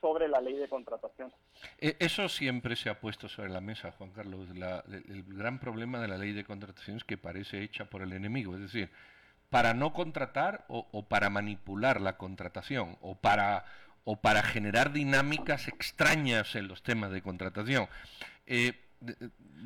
sobre 0.00 0.28
la 0.28 0.40
ley 0.40 0.56
de 0.56 0.68
contratación. 0.68 1.32
E, 1.80 1.96
eso 1.98 2.28
siempre 2.28 2.76
se 2.76 2.90
ha 2.90 3.00
puesto 3.00 3.28
sobre 3.28 3.50
la 3.50 3.60
mesa, 3.60 3.92
Juan 3.92 4.10
Carlos. 4.10 4.48
el 4.50 5.24
gran 5.24 5.58
problema 5.58 6.00
de 6.00 6.08
la 6.08 6.18
ley 6.18 6.32
de 6.32 6.44
contratación 6.44 6.96
es 6.96 7.04
que 7.04 7.16
parece 7.16 7.62
hecha 7.62 7.86
por 7.86 8.02
el 8.02 8.12
enemigo. 8.12 8.54
Es 8.54 8.60
decir, 8.60 8.90
para 9.50 9.74
no 9.74 9.92
contratar 9.92 10.64
o, 10.68 11.02
para 11.06 11.30
manipular 11.30 12.00
la 12.00 12.16
contratación 12.16 12.96
o 13.00 13.14
para, 13.14 13.64
o 14.04 14.16
para 14.16 14.42
generar 14.42 14.92
dinámicas 14.92 15.68
extrañas 15.68 16.54
en 16.54 16.68
los 16.68 16.82
temas 16.82 17.10
de 17.10 17.22
contratación. 17.22 17.88
Eh, 18.46 18.84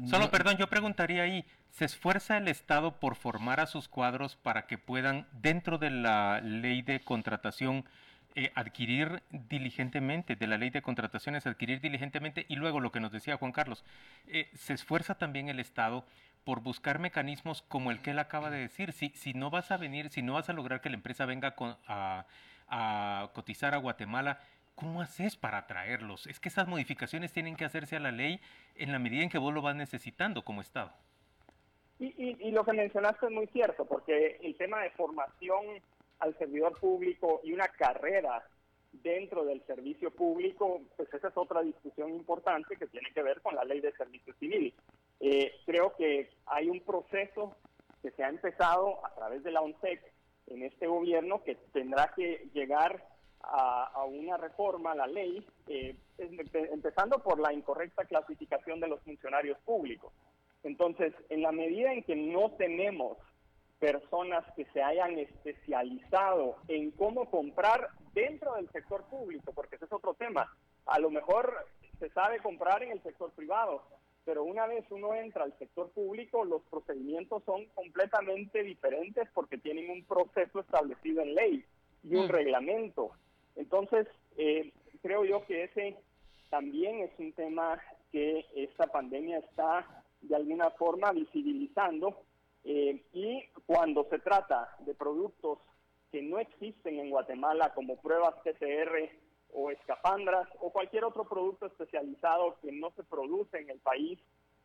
Solo, 0.09 0.31
perdón, 0.31 0.59
yo 0.59 0.69
preguntaría 0.69 1.23
ahí, 1.23 1.47
¿se 1.71 1.87
esfuerza 1.87 2.37
el 2.37 2.49
Estado 2.49 3.01
por 3.01 3.17
formar 3.17 3.61
a 3.61 3.67
sus 3.67 3.89
cuadros 3.89 4.37
para 4.37 4.67
que 4.67 4.77
puedan, 4.77 5.27
dentro 5.33 5.79
de 5.79 5.91
la 5.91 6.41
ley 6.43 6.83
de 6.83 7.01
contratación, 7.01 7.87
eh, 8.35 8.53
adquirir 8.55 9.23
diligentemente, 9.31 10.37
de 10.37 10.47
la 10.47 10.59
ley 10.59 10.71
de 10.71 10.83
contrataciones, 10.83 11.47
adquirir 11.47 11.81
diligentemente, 11.81 12.45
y 12.49 12.57
luego 12.57 12.81
lo 12.81 12.93
que 12.93 13.01
nos 13.01 13.13
decía 13.13 13.39
Juan 13.39 13.53
Carlos, 13.53 13.85
eh, 14.27 14.51
¿se 14.55 14.75
esfuerza 14.75 15.15
también 15.17 15.49
el 15.49 15.61
Estado 15.61 16.05
por 16.45 16.61
buscar 16.61 16.99
mecanismos 16.99 17.63
como 17.63 17.91
el 17.91 18.01
que 18.03 18.11
él 18.11 18.19
acaba 18.19 18.51
de 18.51 18.59
decir. 18.59 18.93
Si, 18.93 19.11
si 19.11 19.35
no 19.35 19.51
vas 19.51 19.71
a 19.71 19.77
venir, 19.77 20.11
si 20.11 20.23
no 20.23 20.35
vas 20.35 20.49
a 20.49 20.53
lograr 20.53 20.81
que 20.81 20.91
la 20.91 20.97
empresa 20.97 21.27
venga 21.27 21.55
a, 21.87 22.27
cotizar 23.35 23.75
a 23.75 23.79
Guatemala, 23.79 24.41
¿cómo 24.75 25.03
haces 25.03 25.37
para 25.37 25.59
atraerlos? 25.59 26.27
Es 26.27 26.41
que 26.41 26.49
esas 26.49 26.69
modificaciones 26.69 27.33
tienen 27.33 27.57
que 27.57 27.65
hacerse 27.65 27.97
a 27.97 28.01
la 28.01 28.13
ley 28.13 28.41
en 28.77 28.93
la 28.93 28.99
medida 28.99 29.23
en 29.23 29.29
que 29.29 29.39
vos 29.39 29.53
lo 29.53 29.63
vas 29.63 29.77
necesitando 29.77 30.43
como 30.43 30.63
Estado. 30.63 30.93
Y, 31.99 32.15
y, 32.17 32.51
lo 32.51 32.65
que 32.65 32.73
mencionaste 32.73 33.27
es 33.27 33.33
muy 33.33 33.47
cierto, 33.49 33.85
porque 33.85 34.41
el 34.43 34.57
tema 34.57 34.83
de 34.83 34.91
formación 34.91 35.65
al 36.19 36.37
servidor 36.37 36.77
público 36.81 37.41
y 37.45 37.53
una 37.53 37.69
carrera 37.69 38.43
dentro 38.93 39.45
del 39.45 39.65
servicio 39.67 40.11
público, 40.11 40.83
pues 40.97 41.13
esa 41.15 41.29
es 41.29 41.37
otra 41.37 41.63
discusión 41.63 42.11
importante 42.11 42.77
que 42.77 42.87
tiene 42.87 43.11
que 43.13 43.23
ver 43.23 43.41
con 43.41 43.55
la 43.55 43.65
ley 43.65 43.81
de 43.81 43.93
servicio 43.93 44.35
civil. 44.35 44.75
Eh, 45.25 45.53
creo 45.65 45.95
que 45.95 46.31
hay 46.47 46.69
un 46.69 46.81
proceso 46.81 47.55
que 48.03 48.11
se 48.11 48.25
ha 48.25 48.29
empezado 48.29 49.07
a 49.07 49.15
través 49.15 49.45
de 49.45 49.53
la 49.53 49.61
ONSEC 49.61 50.03
en 50.49 50.65
este 50.65 50.89
gobierno 50.89 51.45
que 51.45 51.55
tendrá 51.73 52.13
que 52.17 52.49
llegar 52.53 53.07
a, 53.41 54.05
una 54.05 54.37
reforma 54.37 54.97
la 54.97 55.07
ley, 55.07 55.47
eh, 55.69 55.97
empezando 56.19 57.23
por 57.23 57.39
la 57.39 57.53
incorrecta 57.53 58.05
clasificación 58.05 58.81
de 58.81 58.89
los 58.89 59.01
funcionarios 59.03 59.59
públicos. 59.61 60.13
Entonces, 60.65 61.15
en 61.29 61.43
la 61.43 61.53
medida 61.53 61.93
en 61.93 62.03
que 62.03 62.17
no 62.17 62.51
tenemos 62.53 63.17
personas 63.79 64.45
que 64.57 64.65
se 64.73 64.83
hayan 64.83 65.19
especializado 65.21 66.57
en 66.67 66.91
cómo 66.93 67.31
comprar 67.31 67.91
dentro 68.13 68.55
del 68.55 68.69
sector 68.71 69.05
público, 69.05 69.53
porque 69.53 69.77
ese 69.77 69.85
es 69.85 69.93
otro 69.93 70.15
tema. 70.15 70.53
A 70.87 70.99
lo 70.99 71.11
mejor 71.11 71.67
se 72.01 72.11
sabe 72.11 72.41
comprar 72.41 72.83
en 72.83 72.91
el 72.93 73.03
sector 73.05 73.31
privado, 73.33 73.83
pero 74.25 74.45
una 74.45 74.67
vez 74.67 74.85
uno 74.91 75.15
entra 75.15 75.45
al 75.45 75.57
sector 75.59 75.91
público, 75.91 76.45
los 76.45 76.63
procedimientos 76.71 77.43
son 77.45 77.67
completamente 77.75 78.63
diferentes 78.63 79.29
porque 79.35 79.59
tienen 79.59 79.91
un 79.91 80.05
proceso 80.05 80.61
establecido 80.61 81.23
en 81.23 81.35
ley 81.35 81.65
y 82.05 82.15
un 82.15 82.27
mm. 82.27 82.31
reglamento. 82.31 83.11
Entonces, 83.57 84.07
eh, 84.37 84.73
creo 85.03 85.25
yo 85.25 85.45
que 85.47 85.65
ese 85.65 85.97
también 86.51 87.01
es 87.01 87.11
un 87.19 87.33
tema 87.33 87.81
que 88.11 88.47
esta 88.55 88.87
pandemia 88.87 89.39
está 89.39 90.05
de 90.21 90.37
alguna 90.37 90.71
forma 90.71 91.11
visibilizando 91.13 92.23
eh, 92.65 93.03
y 93.13 93.43
cuando 93.67 94.05
se 94.09 94.19
trata 94.21 94.77
de 94.81 94.95
productos 94.95 95.59
que 96.13 96.23
no 96.23 96.39
existen 96.39 97.01
en 97.01 97.11
Guatemala 97.11 97.73
como 97.75 97.97
pruebas 97.97 98.35
PCR 98.45 99.09
o 99.53 99.71
escafandras 99.71 100.49
o 100.61 100.71
cualquier 100.71 101.05
otro 101.05 101.25
producto 101.25 101.67
especializado 101.67 102.57
que 102.63 102.73
no 102.73 102.91
se 102.97 103.03
produce 103.05 103.59
en 103.59 103.71
el 103.71 103.79
país, 103.79 104.19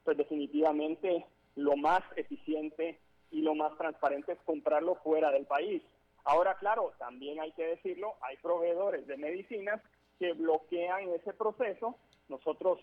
pues 0.03 0.17
definitivamente 0.17 1.25
lo 1.55 1.75
más 1.75 2.01
eficiente 2.15 2.99
y 3.31 3.41
lo 3.41 3.55
más 3.55 3.77
transparente 3.77 4.33
es 4.33 4.39
comprarlo 4.45 4.95
fuera 4.95 5.31
del 5.31 5.45
país. 5.45 5.81
Ahora, 6.23 6.55
claro, 6.55 6.93
también 6.97 7.39
hay 7.39 7.51
que 7.53 7.65
decirlo, 7.65 8.15
hay 8.21 8.37
proveedores 8.37 9.07
de 9.07 9.17
medicinas 9.17 9.81
que 10.19 10.33
bloquean 10.33 11.09
ese 11.09 11.33
proceso. 11.33 11.95
Nosotros 12.29 12.79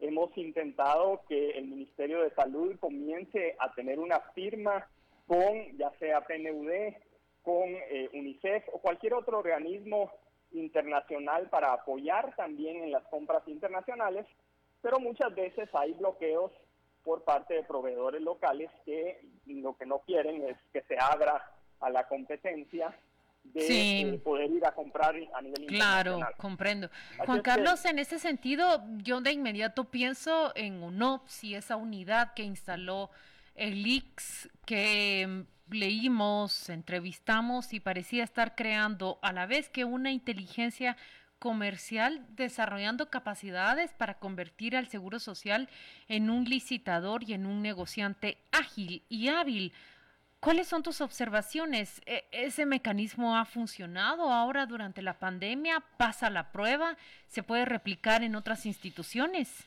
hemos 0.00 0.36
intentado 0.36 1.22
que 1.28 1.50
el 1.50 1.68
Ministerio 1.68 2.22
de 2.22 2.30
Salud 2.30 2.78
comience 2.78 3.56
a 3.58 3.72
tener 3.72 3.98
una 3.98 4.20
firma 4.34 4.86
con 5.26 5.76
ya 5.76 5.90
sea 5.98 6.20
PNUD, 6.22 6.94
con 7.42 7.68
eh, 7.68 8.08
UNICEF 8.12 8.64
o 8.72 8.80
cualquier 8.80 9.14
otro 9.14 9.38
organismo 9.38 10.10
internacional 10.52 11.48
para 11.48 11.72
apoyar 11.72 12.34
también 12.36 12.82
en 12.84 12.92
las 12.92 13.04
compras 13.04 13.42
internacionales, 13.46 14.26
pero 14.82 15.00
muchas 15.00 15.34
veces 15.34 15.68
hay 15.74 15.92
bloqueos 15.94 16.52
por 17.04 17.24
parte 17.24 17.54
de 17.54 17.62
proveedores 17.62 18.20
locales 18.22 18.70
que 18.84 19.20
lo 19.46 19.76
que 19.76 19.86
no 19.86 20.00
quieren 20.00 20.42
es 20.48 20.56
que 20.72 20.82
se 20.82 20.96
abra 20.98 21.52
a 21.80 21.90
la 21.90 22.08
competencia 22.08 22.94
de 23.44 24.00
eh, 24.00 24.18
poder 24.24 24.50
ir 24.50 24.64
a 24.66 24.72
comprar 24.72 25.14
a 25.34 25.40
nivel 25.40 25.66
Claro, 25.66 26.18
comprendo. 26.36 26.90
Juan 27.24 27.42
Carlos, 27.42 27.84
en 27.84 27.98
ese 27.98 28.18
sentido, 28.18 28.82
yo 28.98 29.20
de 29.20 29.32
inmediato 29.32 29.84
pienso 29.84 30.52
en 30.56 30.82
UNOPS 30.82 31.44
y 31.44 31.54
esa 31.54 31.76
unidad 31.76 32.34
que 32.34 32.42
instaló 32.42 33.10
el 33.54 33.86
IX, 33.86 34.50
que 34.66 35.44
leímos, 35.68 36.68
entrevistamos 36.68 37.72
y 37.72 37.80
parecía 37.80 38.24
estar 38.24 38.54
creando 38.54 39.18
a 39.22 39.32
la 39.32 39.46
vez 39.46 39.68
que 39.68 39.84
una 39.84 40.10
inteligencia 40.10 40.96
comercial 41.38 42.26
desarrollando 42.30 43.10
capacidades 43.10 43.92
para 43.92 44.18
convertir 44.18 44.76
al 44.76 44.88
Seguro 44.88 45.18
Social 45.18 45.68
en 46.08 46.30
un 46.30 46.44
licitador 46.44 47.24
y 47.24 47.34
en 47.34 47.46
un 47.46 47.62
negociante 47.62 48.38
ágil 48.52 49.02
y 49.08 49.28
hábil 49.28 49.72
¿Cuáles 50.40 50.68
son 50.68 50.82
tus 50.82 51.00
observaciones? 51.00 52.00
¿E-, 52.06 52.24
¿Ese 52.30 52.66
mecanismo 52.66 53.36
ha 53.36 53.44
funcionado 53.44 54.32
ahora 54.32 54.66
durante 54.66 55.02
la 55.02 55.18
pandemia? 55.18 55.82
¿Pasa 55.96 56.30
la 56.30 56.52
prueba? 56.52 56.96
¿Se 57.26 57.42
puede 57.42 57.64
replicar 57.64 58.22
en 58.22 58.36
otras 58.36 58.66
instituciones? 58.66 59.66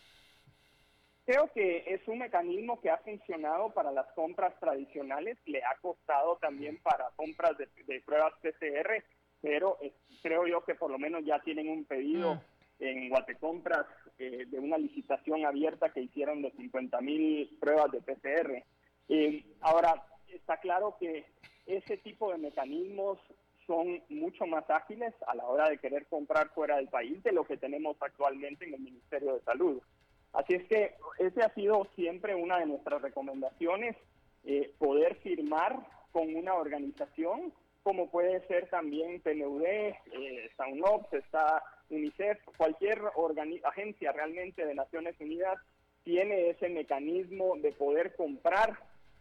Creo 1.29 1.47
que 1.53 1.83
es 1.85 2.01
un 2.07 2.17
mecanismo 2.17 2.81
que 2.81 2.89
ha 2.89 2.97
funcionado 2.97 3.69
para 3.69 3.91
las 3.91 4.07
compras 4.13 4.59
tradicionales, 4.59 5.37
le 5.45 5.63
ha 5.63 5.77
costado 5.79 6.37
también 6.37 6.79
para 6.81 7.11
compras 7.15 7.55
de, 7.55 8.01
pruebas 8.01 8.33
PCR, 8.41 9.03
pero 9.39 9.77
creo 10.23 10.47
yo 10.47 10.65
que 10.65 10.73
por 10.73 10.89
lo 10.89 10.97
menos 10.97 11.23
ya 11.23 11.37
tienen 11.41 11.69
un 11.69 11.85
pedido 11.85 12.41
en 12.79 13.09
Guatecompras 13.09 13.85
eh, 14.17 14.47
de 14.47 14.57
una 14.57 14.79
licitación 14.79 15.45
abierta 15.45 15.93
que 15.93 16.01
hicieron 16.01 16.41
de 16.41 16.49
50 16.49 16.99
mil 17.01 17.55
pruebas 17.59 17.91
de 17.91 18.01
PCR. 18.01 18.63
Eh, 19.07 19.45
ahora, 19.61 20.03
está 20.29 20.57
claro 20.57 20.97
que 20.99 21.27
ese 21.67 21.97
tipo 21.97 22.31
de 22.31 22.39
mecanismos 22.39 23.19
son 23.67 24.01
mucho 24.09 24.47
más 24.47 24.67
ágiles 24.67 25.13
a 25.27 25.35
la 25.35 25.45
hora 25.45 25.69
de 25.69 25.77
querer 25.77 26.07
comprar 26.07 26.49
fuera 26.55 26.77
del 26.77 26.87
país 26.87 27.21
de 27.21 27.33
lo 27.33 27.45
que 27.45 27.57
tenemos 27.57 27.97
actualmente 27.99 28.65
en 28.65 28.73
el 28.73 28.81
Ministerio 28.81 29.35
de 29.35 29.41
Salud. 29.41 29.79
Así 30.33 30.53
es 30.55 30.67
que 30.67 30.95
ese 31.17 31.41
ha 31.41 31.53
sido 31.53 31.87
siempre 31.95 32.35
una 32.35 32.59
de 32.59 32.65
nuestras 32.65 33.01
recomendaciones, 33.01 33.95
eh, 34.43 34.73
poder 34.77 35.15
firmar 35.15 35.79
con 36.11 36.35
una 36.35 36.55
organización 36.55 37.53
como 37.83 38.09
puede 38.09 38.45
ser 38.47 38.69
también 38.69 39.21
PNUD, 39.21 39.63
eh, 39.63 39.95
está 40.45 40.67
UNOPS, 40.67 41.13
está 41.13 41.63
UNICEF, 41.89 42.37
cualquier 42.57 43.01
agencia 43.63 44.11
realmente 44.11 44.65
de 44.65 44.75
Naciones 44.75 45.15
Unidas 45.19 45.57
tiene 46.03 46.49
ese 46.49 46.69
mecanismo 46.69 47.55
de 47.57 47.71
poder 47.71 48.15
comprar 48.15 48.77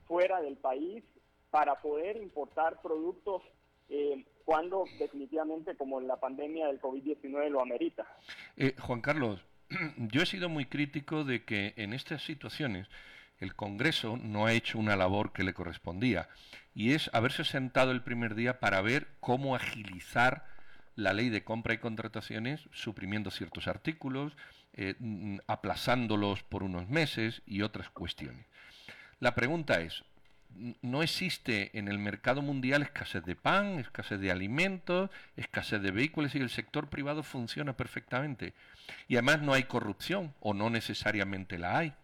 fuera 0.07 0.41
del 0.41 0.57
país 0.57 1.05
para 1.51 1.77
poder 1.77 2.17
importar 2.17 2.81
productos 2.83 3.43
eh, 3.89 4.25
cuando 4.45 4.85
definitivamente 4.99 5.75
como 5.77 6.01
la 6.01 6.17
pandemia 6.17 6.67
del 6.67 6.81
COVID-19 6.81 7.49
lo 7.49 7.63
amerita. 7.63 8.07
Eh, 8.57 8.75
Juan 8.79 9.01
Carlos, 9.01 9.45
yo 9.97 10.23
he 10.23 10.27
sido 10.27 10.49
muy 10.49 10.67
crítico 10.67 11.25
de 11.25 11.45
que 11.45 11.75
en 11.77 11.93
estas 11.93 12.23
situaciones 12.25 12.89
el 13.39 13.55
Congreso 13.55 14.17
no 14.17 14.47
ha 14.47 14.53
hecho 14.53 14.79
una 14.79 14.97
labor 14.97 15.33
que 15.33 15.45
le 15.45 15.55
correspondía 15.55 16.29
y 16.75 16.93
es 16.93 17.11
haberse 17.13 17.45
sentado 17.45 17.93
el 17.93 18.03
primer 18.03 18.35
día 18.35 18.61
para 18.61 18.81
ver 18.81 19.09
cómo 19.21 19.55
agilizar 19.55 20.47
la 20.97 21.13
ley 21.13 21.29
de 21.29 21.45
compra 21.45 21.75
y 21.75 21.79
contrataciones, 21.79 22.69
suprimiendo 22.73 23.31
ciertos 23.31 23.69
artículos, 23.69 24.37
eh, 24.73 24.97
mm, 24.99 25.39
aplazándolos 25.47 26.43
por 26.43 26.65
unos 26.65 26.89
meses 26.89 27.43
y 27.47 27.63
otras 27.63 27.89
cuestiones. 27.91 28.47
La 29.21 29.35
pregunta 29.35 29.81
es, 29.81 30.03
no 30.83 31.03
existe 31.03 31.77
en 31.79 31.89
el 31.89 31.99
mercado 31.99 32.43
mundial 32.43 32.83
escasez 32.83 33.25
de 33.25 33.37
pan, 33.37 33.79
escasez 33.79 34.21
de 34.21 34.31
alimentos, 34.31 35.11
escasez 35.37 35.81
de 35.81 35.91
vehículos 35.91 36.35
y 36.35 36.39
el 36.39 36.51
sector 36.51 36.89
privado 36.89 37.23
funciona 37.23 37.77
perfectamente. 37.77 38.55
Y 39.07 39.17
además 39.17 39.43
no 39.43 39.53
hay 39.53 39.65
corrupción, 39.65 40.35
o 40.41 40.55
no 40.55 40.71
necesariamente 40.71 41.59
la 41.59 41.79
hay. 41.79 41.95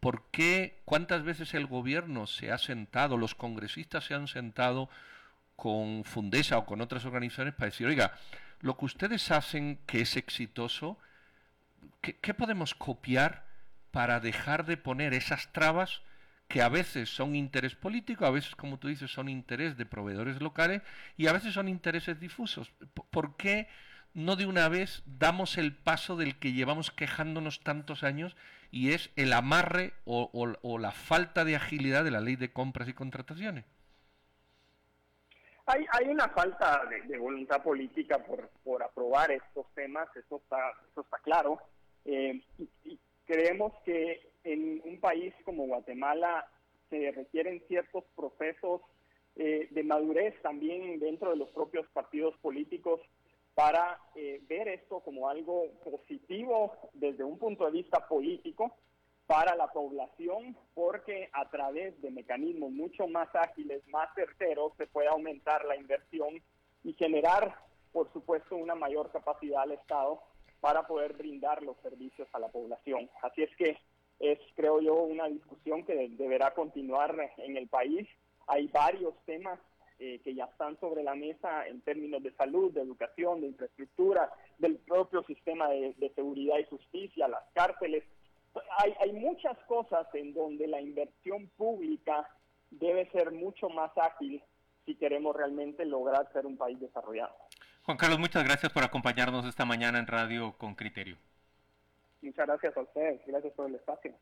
¿Por 0.00 0.30
qué, 0.30 0.80
cuántas 0.84 1.24
veces 1.24 1.54
el 1.54 1.66
gobierno 1.66 2.26
se 2.26 2.52
ha 2.52 2.58
sentado, 2.58 3.16
los 3.16 3.34
congresistas 3.34 4.04
se 4.04 4.14
han 4.14 4.28
sentado 4.28 4.88
con 5.56 6.04
Fundesa 6.04 6.58
o 6.58 6.66
con 6.66 6.80
otras 6.80 7.04
organizaciones 7.04 7.54
para 7.54 7.70
decir, 7.70 7.86
oiga, 7.86 8.14
lo 8.60 8.76
que 8.76 8.84
ustedes 8.84 9.30
hacen 9.30 9.78
que 9.86 10.00
es 10.00 10.16
exitoso, 10.16 10.98
qué 12.00 12.34
podemos 12.34 12.74
copiar 12.74 13.44
para 13.90 14.20
dejar 14.20 14.64
de 14.64 14.76
poner 14.76 15.14
esas 15.14 15.52
trabas? 15.52 16.02
Que 16.48 16.62
a 16.62 16.68
veces 16.68 17.08
son 17.08 17.34
interés 17.34 17.74
político, 17.74 18.26
a 18.26 18.30
veces, 18.30 18.54
como 18.54 18.78
tú 18.78 18.88
dices, 18.88 19.10
son 19.10 19.28
interés 19.28 19.76
de 19.76 19.86
proveedores 19.86 20.40
locales 20.40 20.82
y 21.16 21.26
a 21.26 21.32
veces 21.32 21.54
son 21.54 21.68
intereses 21.68 22.20
difusos. 22.20 22.70
¿Por 23.10 23.36
qué 23.36 23.68
no 24.12 24.36
de 24.36 24.46
una 24.46 24.68
vez 24.68 25.02
damos 25.06 25.58
el 25.58 25.74
paso 25.74 26.16
del 26.16 26.38
que 26.38 26.52
llevamos 26.52 26.90
quejándonos 26.90 27.60
tantos 27.60 28.04
años 28.04 28.36
y 28.70 28.92
es 28.92 29.10
el 29.16 29.32
amarre 29.32 29.92
o, 30.04 30.78
la 30.78 30.92
falta 30.92 31.44
de 31.44 31.56
agilidad 31.56 32.04
de 32.04 32.10
la 32.10 32.20
ley 32.20 32.36
de 32.36 32.52
compras 32.52 32.88
y 32.88 32.92
contrataciones? 32.92 33.64
Hay, 35.66 35.86
hay 35.92 36.08
una 36.08 36.28
falta 36.28 36.82
de, 37.08 37.18
voluntad 37.18 37.62
política 37.62 38.18
por, 38.18 38.50
por 38.62 38.82
aprobar 38.82 39.30
estos 39.30 39.66
temas, 39.74 40.08
eso 40.14 40.36
está, 40.36 40.58
eso 40.90 41.00
está 41.00 41.18
claro. 41.18 41.58
Eh, 42.04 42.42
y 42.84 42.98
creemos 43.24 43.72
que 43.84 44.33
en 44.44 44.80
un 44.84 45.00
país 45.00 45.34
como 45.44 45.66
Guatemala 45.66 46.46
se 46.90 47.10
requieren 47.12 47.62
ciertos 47.66 48.04
procesos 48.14 48.82
eh, 49.36 49.68
de 49.70 49.82
madurez 49.82 50.40
también 50.42 51.00
dentro 51.00 51.30
de 51.30 51.36
los 51.36 51.48
propios 51.50 51.86
partidos 51.88 52.36
políticos 52.38 53.00
para 53.54 53.98
eh, 54.14 54.40
ver 54.48 54.68
esto 54.68 55.00
como 55.00 55.28
algo 55.28 55.72
positivo 55.82 56.72
desde 56.92 57.24
un 57.24 57.38
punto 57.38 57.64
de 57.66 57.72
vista 57.72 58.06
político 58.06 58.76
para 59.26 59.56
la 59.56 59.68
población, 59.68 60.56
porque 60.74 61.30
a 61.32 61.48
través 61.48 62.00
de 62.02 62.10
mecanismos 62.10 62.70
mucho 62.70 63.08
más 63.08 63.34
ágiles, 63.34 63.86
más 63.88 64.08
certeros, 64.14 64.72
se 64.76 64.86
puede 64.86 65.08
aumentar 65.08 65.64
la 65.64 65.76
inversión 65.76 66.42
y 66.82 66.92
generar, 66.92 67.56
por 67.92 68.12
supuesto, 68.12 68.56
una 68.56 68.74
mayor 68.74 69.10
capacidad 69.10 69.62
al 69.62 69.72
Estado 69.72 70.20
para 70.60 70.86
poder 70.86 71.14
brindar 71.14 71.62
los 71.62 71.76
servicios 71.78 72.28
a 72.32 72.38
la 72.38 72.48
población. 72.48 73.08
Así 73.22 73.42
es 73.42 73.56
que 73.56 73.78
es, 74.20 74.38
creo 74.54 74.80
yo, 74.80 74.94
una 74.94 75.28
discusión 75.28 75.84
que 75.84 76.08
deberá 76.10 76.54
continuar 76.54 77.14
en 77.38 77.56
el 77.56 77.68
país. 77.68 78.08
Hay 78.46 78.68
varios 78.68 79.14
temas 79.26 79.58
eh, 79.98 80.20
que 80.24 80.34
ya 80.34 80.44
están 80.46 80.78
sobre 80.80 81.02
la 81.02 81.14
mesa 81.14 81.66
en 81.66 81.80
términos 81.82 82.22
de 82.22 82.32
salud, 82.32 82.72
de 82.72 82.82
educación, 82.82 83.40
de 83.40 83.48
infraestructura, 83.48 84.30
del 84.58 84.76
propio 84.78 85.22
sistema 85.24 85.68
de, 85.68 86.12
seguridad 86.14 86.58
y 86.58 86.64
justicia, 86.64 87.28
las 87.28 87.44
cárceles. 87.54 88.04
Hay, 88.78 88.94
hay 89.00 89.12
muchas 89.12 89.56
cosas 89.66 90.06
en 90.14 90.34
donde 90.34 90.66
la 90.66 90.80
inversión 90.80 91.48
pública 91.56 92.28
debe 92.70 93.08
ser 93.10 93.32
mucho 93.32 93.68
más 93.68 93.90
ágil 93.96 94.42
si 94.84 94.94
queremos 94.96 95.34
realmente 95.34 95.84
lograr 95.84 96.30
ser 96.32 96.46
un 96.46 96.56
país 96.56 96.78
desarrollado. 96.80 97.34
Juan 97.84 97.96
Carlos, 97.96 98.18
muchas 98.18 98.44
gracias 98.44 98.72
por 98.72 98.82
acompañarnos 98.82 99.46
esta 99.46 99.64
mañana 99.64 99.98
en 99.98 100.06
Radio 100.06 100.56
con 100.58 100.74
Criterio. 100.74 101.16
Muchas 102.24 102.46
gracias 102.46 102.74
a 102.74 102.80
ustedes, 102.80 103.20
gracias 103.26 103.52
por 103.52 103.68
el 103.68 103.74
espacio. 103.74 104.14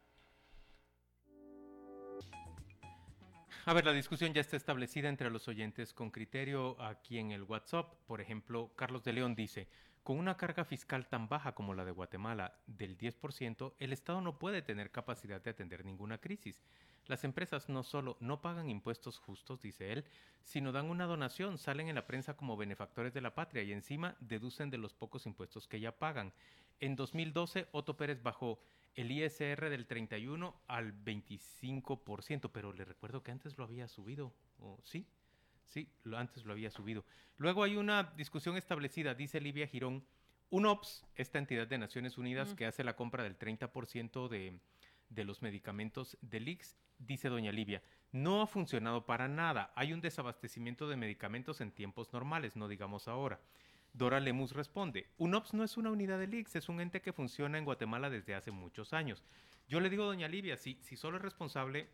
A 3.64 3.74
ver, 3.74 3.84
la 3.86 3.92
discusión 3.92 4.34
ya 4.34 4.40
está 4.40 4.56
establecida 4.56 5.08
entre 5.08 5.30
los 5.30 5.46
oyentes 5.46 5.94
con 5.94 6.10
criterio 6.10 6.76
aquí 6.82 7.18
en 7.18 7.30
el 7.30 7.44
WhatsApp. 7.44 7.94
Por 8.08 8.20
ejemplo, 8.20 8.72
Carlos 8.74 9.04
de 9.04 9.12
León 9.12 9.36
dice, 9.36 9.68
Con 10.02 10.18
una 10.18 10.36
carga 10.36 10.64
fiscal 10.64 11.06
tan 11.06 11.28
baja 11.28 11.54
como 11.54 11.74
la 11.74 11.84
de 11.84 11.92
Guatemala, 11.92 12.58
del 12.66 12.98
10%, 12.98 13.74
el 13.78 13.92
Estado 13.92 14.20
no 14.20 14.36
puede 14.36 14.62
tener 14.62 14.90
capacidad 14.90 15.40
de 15.40 15.50
atender 15.50 15.84
ninguna 15.84 16.18
crisis. 16.18 16.60
Las 17.06 17.24
empresas 17.24 17.68
no 17.68 17.82
solo 17.82 18.16
no 18.20 18.40
pagan 18.40 18.70
impuestos 18.70 19.18
justos, 19.18 19.60
dice 19.60 19.92
él, 19.92 20.04
sino 20.44 20.72
dan 20.72 20.88
una 20.88 21.06
donación, 21.06 21.58
salen 21.58 21.88
en 21.88 21.94
la 21.94 22.06
prensa 22.06 22.36
como 22.36 22.56
benefactores 22.56 23.12
de 23.12 23.20
la 23.20 23.34
patria 23.34 23.62
y 23.62 23.72
encima 23.72 24.16
deducen 24.20 24.70
de 24.70 24.78
los 24.78 24.94
pocos 24.94 25.26
impuestos 25.26 25.66
que 25.66 25.80
ya 25.80 25.98
pagan. 25.98 26.32
En 26.80 26.96
2012, 26.96 27.68
Otto 27.72 27.96
Pérez 27.96 28.22
bajó 28.22 28.60
el 28.94 29.10
ISR 29.10 29.70
del 29.70 29.86
31 29.86 30.54
al 30.66 30.92
25%, 31.04 32.50
pero 32.52 32.72
le 32.72 32.84
recuerdo 32.84 33.22
que 33.22 33.30
antes 33.30 33.56
lo 33.56 33.64
había 33.64 33.88
subido, 33.88 34.32
¿o 34.58 34.78
sí? 34.84 35.06
Sí, 35.66 35.88
lo, 36.04 36.18
antes 36.18 36.44
lo 36.44 36.52
había 36.52 36.70
subido. 36.70 37.04
Luego 37.38 37.62
hay 37.62 37.76
una 37.76 38.02
discusión 38.16 38.56
establecida, 38.56 39.14
dice 39.14 39.40
Livia 39.40 39.66
Girón. 39.66 40.04
UNOPS, 40.50 41.06
esta 41.14 41.38
entidad 41.38 41.66
de 41.66 41.78
Naciones 41.78 42.18
Unidas 42.18 42.54
que 42.54 42.66
hace 42.66 42.84
la 42.84 42.94
compra 42.94 43.22
del 43.22 43.38
30% 43.38 44.28
de, 44.28 44.60
de 45.08 45.24
los 45.24 45.40
medicamentos 45.40 46.18
del 46.20 46.46
IX, 46.46 46.76
dice 47.06 47.28
doña 47.28 47.52
Livia, 47.52 47.82
no 48.12 48.42
ha 48.42 48.46
funcionado 48.46 49.06
para 49.06 49.28
nada. 49.28 49.72
Hay 49.76 49.92
un 49.92 50.00
desabastecimiento 50.00 50.88
de 50.88 50.96
medicamentos 50.96 51.60
en 51.60 51.72
tiempos 51.72 52.12
normales, 52.12 52.56
no 52.56 52.68
digamos 52.68 53.08
ahora. 53.08 53.40
Dora 53.92 54.20
Lemus 54.20 54.52
responde, 54.52 55.10
UNOPS 55.18 55.54
no 55.54 55.64
es 55.64 55.76
una 55.76 55.90
unidad 55.90 56.18
del 56.18 56.34
IX, 56.34 56.56
es 56.56 56.68
un 56.68 56.80
ente 56.80 57.02
que 57.02 57.12
funciona 57.12 57.58
en 57.58 57.64
Guatemala 57.64 58.08
desde 58.08 58.34
hace 58.34 58.50
muchos 58.50 58.92
años. 58.92 59.22
Yo 59.68 59.80
le 59.80 59.90
digo, 59.90 60.04
doña 60.04 60.28
Livia, 60.28 60.56
si, 60.56 60.78
si 60.80 60.96
solo 60.96 61.18
es 61.18 61.22
responsable 61.22 61.88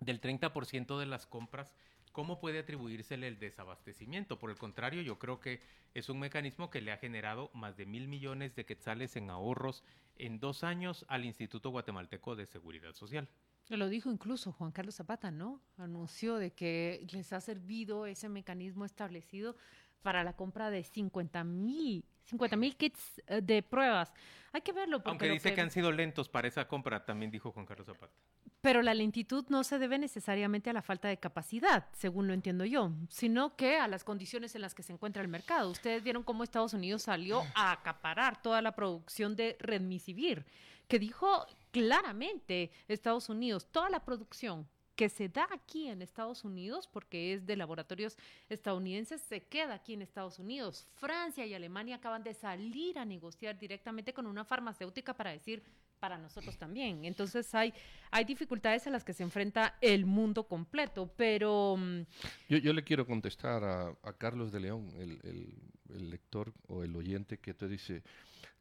del 0.00 0.20
30% 0.20 0.98
de 0.98 1.06
las 1.06 1.26
compras 1.26 1.74
¿cómo 2.18 2.40
puede 2.40 2.58
atribuírsele 2.58 3.28
el 3.28 3.38
desabastecimiento? 3.38 4.40
Por 4.40 4.50
el 4.50 4.56
contrario, 4.56 5.02
yo 5.02 5.20
creo 5.20 5.38
que 5.38 5.60
es 5.94 6.08
un 6.08 6.18
mecanismo 6.18 6.68
que 6.68 6.80
le 6.80 6.90
ha 6.90 6.96
generado 6.96 7.48
más 7.54 7.76
de 7.76 7.86
mil 7.86 8.08
millones 8.08 8.56
de 8.56 8.64
quetzales 8.64 9.14
en 9.14 9.30
ahorros 9.30 9.84
en 10.16 10.40
dos 10.40 10.64
años 10.64 11.04
al 11.06 11.24
Instituto 11.24 11.70
Guatemalteco 11.70 12.34
de 12.34 12.46
Seguridad 12.46 12.92
Social. 12.94 13.28
Lo 13.68 13.88
dijo 13.88 14.10
incluso 14.10 14.52
Juan 14.52 14.72
Carlos 14.72 14.94
Zapata, 14.94 15.30
¿no? 15.30 15.60
Anunció 15.76 16.36
de 16.36 16.52
que 16.52 17.06
les 17.12 17.32
ha 17.32 17.40
servido 17.40 18.06
ese 18.06 18.28
mecanismo 18.28 18.84
establecido 18.84 19.56
para 20.02 20.24
la 20.24 20.34
compra 20.34 20.70
de 20.70 20.84
50 20.84 21.44
mil 21.44 22.04
50 22.28 22.56
mil 22.56 22.76
kits 22.76 23.22
eh, 23.26 23.40
de 23.40 23.62
pruebas. 23.62 24.12
Hay 24.52 24.60
que 24.60 24.72
verlo. 24.72 24.98
Porque 24.98 25.10
Aunque 25.10 25.30
dice 25.30 25.54
que... 25.54 25.60
han 25.60 25.70
sido 25.70 25.90
lentos 25.92 26.28
para 26.28 26.48
esa 26.48 26.68
compra, 26.68 27.04
también 27.04 27.30
dijo 27.30 27.52
Juan 27.52 27.66
Carlos 27.66 27.86
Zapata. 27.86 28.12
Pero 28.60 28.82
la 28.82 28.92
lentitud 28.92 29.46
no 29.48 29.64
se 29.64 29.78
debe 29.78 29.98
necesariamente 29.98 30.68
a 30.68 30.72
la 30.72 30.82
falta 30.82 31.08
de 31.08 31.16
capacidad, 31.18 31.86
según 31.92 32.26
lo 32.26 32.34
entiendo 32.34 32.64
yo, 32.64 32.92
sino 33.08 33.56
que 33.56 33.78
a 33.78 33.88
las 33.88 34.04
condiciones 34.04 34.54
en 34.54 34.62
las 34.62 34.74
que 34.74 34.82
se 34.82 34.92
encuentra 34.92 35.22
el 35.22 35.28
mercado. 35.28 35.70
Ustedes 35.70 36.02
vieron 36.02 36.22
cómo 36.22 36.42
Estados 36.42 36.74
Unidos 36.74 37.02
salió 37.02 37.42
a 37.54 37.72
acaparar 37.72 38.42
toda 38.42 38.60
la 38.60 38.72
producción 38.72 39.36
de 39.36 39.56
Redmisivir, 39.60 40.44
que 40.88 40.98
dijo 40.98 41.46
claramente 41.70 42.70
Estados 42.88 43.28
Unidos, 43.28 43.66
toda 43.70 43.90
la 43.90 44.04
producción 44.04 44.68
que 44.98 45.08
se 45.08 45.28
da 45.28 45.46
aquí 45.52 45.86
en 45.86 46.02
Estados 46.02 46.42
Unidos, 46.42 46.88
porque 46.88 47.32
es 47.32 47.46
de 47.46 47.56
laboratorios 47.56 48.16
estadounidenses, 48.48 49.20
se 49.20 49.44
queda 49.44 49.74
aquí 49.74 49.94
en 49.94 50.02
Estados 50.02 50.40
Unidos. 50.40 50.88
Francia 50.96 51.46
y 51.46 51.54
Alemania 51.54 51.96
acaban 51.96 52.24
de 52.24 52.34
salir 52.34 52.98
a 52.98 53.04
negociar 53.04 53.56
directamente 53.56 54.12
con 54.12 54.26
una 54.26 54.44
farmacéutica 54.44 55.14
para 55.14 55.30
decir, 55.30 55.62
para 56.00 56.18
nosotros 56.18 56.58
también. 56.58 57.04
Entonces 57.04 57.54
hay, 57.54 57.72
hay 58.10 58.24
dificultades 58.24 58.88
a 58.88 58.90
las 58.90 59.04
que 59.04 59.12
se 59.12 59.22
enfrenta 59.22 59.76
el 59.80 60.04
mundo 60.04 60.48
completo, 60.48 61.08
pero... 61.16 61.76
Mm, 61.76 62.00
yo, 62.48 62.72
le 62.72 62.82
quiero 62.82 63.06
contestar 63.06 63.62
a, 63.62 64.12
Carlos 64.18 64.50
de 64.50 64.58
León, 64.58 64.88
el, 64.98 65.20
el, 65.22 66.10
lector 66.10 66.52
o 66.66 66.82
el 66.82 66.94
oyente 66.96 67.38
que 67.38 67.54
te 67.54 67.68
dice, 67.68 68.02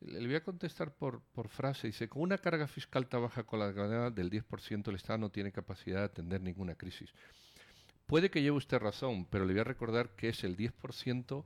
le 0.01 0.25
voy 0.25 0.36
a 0.36 0.43
contestar 0.43 0.93
por, 0.93 1.21
frase. 1.47 1.88
Dice, 1.88 2.07
con 2.07 2.21
una 2.21 2.38
carga 2.38 2.67
fiscal 2.67 3.07
tan 3.07 3.23
baja 3.23 3.43
con 3.43 3.60
la 3.60 3.71
gravedad 3.71 4.12
del 4.12 4.29
10%, 4.29 4.88
el 4.88 4.95
Estado 4.95 5.19
no 5.19 5.29
tiene 5.29 5.51
capacidad 5.51 5.99
de 5.99 6.05
atender 6.05 6.41
ninguna 6.41 6.75
crisis. 6.75 7.13
Puede 8.05 8.29
que 8.29 8.41
lleve 8.41 8.57
usted 8.57 8.79
razón, 8.79 9.25
pero 9.25 9.45
le 9.45 9.53
voy 9.53 9.62
a 9.62 9.65
recordar 9.65 10.15
que 10.15 10.29
es 10.29 10.43
el 10.43 10.55
10% 10.55 11.43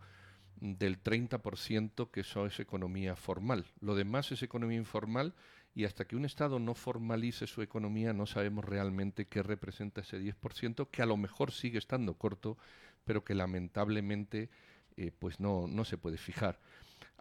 del 0.58 1.02
30% 1.02 2.12
que 2.12 2.22
es 2.22 2.60
economía 2.60 3.16
formal. 3.16 3.66
Lo 3.80 3.96
demás 3.96 4.32
es 4.32 4.44
economía 4.44 4.78
informal 4.78 5.34
y 5.74 5.86
hasta 5.86 6.06
que 6.06 6.16
un 6.16 6.26
Estado 6.26 6.60
no 6.60 6.76
formalice 6.76 7.48
su 7.48 7.62
economía 7.62 8.14
no 8.14 8.28
sabemos 8.28 8.66
realmente 8.66 9.26
qué 9.26 9.42
representa 9.42 10.02
ese 10.02 10.20
10%, 10.22 10.90
que 10.92 11.02
a 11.02 11.06
lo 11.06 11.18
mejor 11.18 11.52
sigue 11.52 11.80
estando 11.80 12.14
corto, 12.16 12.58
pero 13.06 13.24
que 13.24 13.34
lamentablemente 13.34 14.50
eh, 14.98 15.12
pues 15.18 15.40
no, 15.40 15.68
no 15.68 15.84
se 15.84 15.98
puede 15.98 16.18
fijar. 16.18 16.60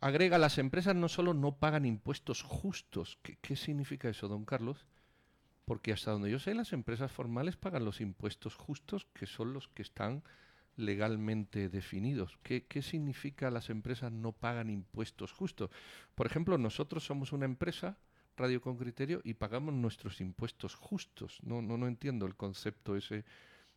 Agrega, 0.01 0.39
las 0.39 0.57
empresas 0.57 0.97
no 0.97 1.11
solo 1.11 1.35
no 1.35 1.57
pagan 1.57 1.85
impuestos 1.85 2.43
justos. 2.43 3.19
¿Qué, 3.23 3.55
significa 3.55 4.09
eso, 4.09 4.29
don 4.29 4.47
Carlos? 4.47 4.87
Porque 5.67 5.93
hasta 5.93 6.11
donde 6.11 6.31
yo 6.31 6.39
sé, 6.39 6.55
las 6.55 6.73
empresas 6.73 7.13
formales 7.13 7.57
pagan 7.57 7.85
los 7.85 8.01
impuestos 8.01 8.55
justos, 8.55 9.07
que 9.13 9.27
son 9.27 9.53
los 9.53 9.69
que 9.69 9.83
están 9.83 10.23
legalmente 10.77 11.69
definidos. 11.69 12.39
¿Qué, 12.43 12.65
¿Qué, 12.65 12.81
significa 12.81 13.51
las 13.51 13.69
empresas 13.69 14.11
no 14.11 14.33
pagan 14.33 14.71
impuestos 14.71 15.33
justos? 15.33 15.71
Por 16.15 16.27
ejemplo, 16.27 16.57
nosotros 16.57 17.05
somos 17.05 17.33
una 17.33 17.45
empresa, 17.45 17.99
Radio 18.39 18.63
con 18.63 18.79
Criterio, 18.79 19.21
y 19.23 19.35
pagamos 19.35 19.75
nuestros 19.75 20.23
impuestos 20.23 20.75
justos. 20.77 21.41
No, 21.43 21.61
no, 21.61 21.77
no 21.77 21.87
entiendo 21.87 22.25
el 22.25 22.37
concepto 22.37 22.97
ese 22.97 23.27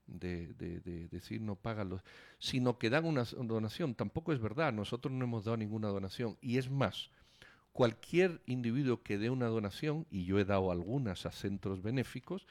de, 0.08 0.54
de, 0.54 1.08
decir 1.08 1.42
no 1.42 1.56
pagan 1.56 1.90
los, 1.90 2.02
sino 2.40 2.78
que 2.78 2.90
dan 2.90 3.06
una 3.06 3.24
donación. 3.24 3.96
Tampoco 3.96 4.34
es 4.34 4.40
verdad, 4.40 4.74
nosotros 4.74 5.14
no 5.14 5.26
hemos 5.26 5.46
dado 5.46 5.58
ninguna 5.58 5.88
donación. 5.88 6.38
Y 6.42 6.58
es 6.58 6.70
más, 6.70 7.10
cualquier 7.72 8.42
individuo 8.46 9.02
que 9.02 9.18
dé 9.18 9.30
una 9.30 9.48
donación, 9.48 10.06
y 10.10 10.26
yo 10.26 10.40
he 10.40 10.46
dado 10.46 10.72
algunas 10.72 11.26
a 11.26 11.32
centros 11.32 11.82
benéficos, 11.82 12.48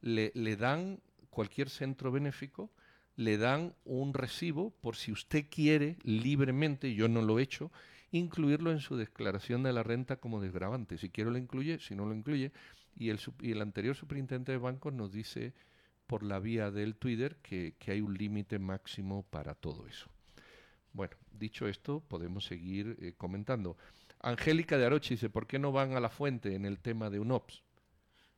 le, 0.00 0.32
le 0.34 0.56
dan, 0.56 1.00
cualquier 1.30 1.70
centro 1.70 2.12
benéfico, 2.12 2.70
le 3.16 3.38
dan 3.38 3.74
un 3.84 4.12
recibo 4.12 4.70
por 4.82 4.96
si 4.96 5.10
usted 5.10 5.46
quiere 5.50 5.96
libremente, 6.02 6.94
yo 6.94 7.08
no 7.08 7.22
lo 7.22 7.38
he 7.38 7.42
hecho, 7.42 7.72
incluirlo 8.10 8.70
en 8.70 8.80
su 8.80 8.96
declaración 8.96 9.62
de 9.62 9.72
la 9.72 9.82
renta 9.82 10.16
como 10.16 10.40
desgravante. 10.40 10.98
Si 10.98 11.10
quiero 11.10 11.30
lo 11.30 11.38
incluye, 11.38 11.78
si 11.78 11.94
no 11.94 12.06
lo 12.06 12.14
incluye. 12.14 12.52
Y 12.98 13.10
el, 13.10 13.20
y 13.40 13.52
el 13.52 13.60
anterior 13.60 13.94
superintendente 13.94 14.52
de 14.52 14.58
bancos 14.58 14.92
nos 14.92 15.12
dice 15.12 15.52
por 16.06 16.22
la 16.22 16.38
vía 16.38 16.70
del 16.70 16.96
Twitter 16.96 17.36
que, 17.42 17.74
hay 17.86 18.00
un 18.00 18.14
límite 18.14 18.58
máximo 18.58 19.24
para 19.30 19.54
todo 19.54 19.86
eso. 19.86 20.08
Bueno, 20.92 21.16
dicho 21.32 21.68
esto, 21.68 22.00
podemos 22.00 22.44
seguir 22.44 22.96
eh, 23.00 23.12
comentando. 23.16 23.76
Angélica 24.20 24.78
de 24.78 24.86
Arochi 24.86 25.14
dice, 25.14 25.28
¿por 25.28 25.46
qué 25.46 25.58
no 25.58 25.72
van 25.72 25.92
a 25.92 26.00
la 26.00 26.08
fuente 26.08 26.54
en 26.54 26.64
el 26.64 26.78
tema 26.78 27.10
de 27.10 27.20
UNOPS? 27.20 27.62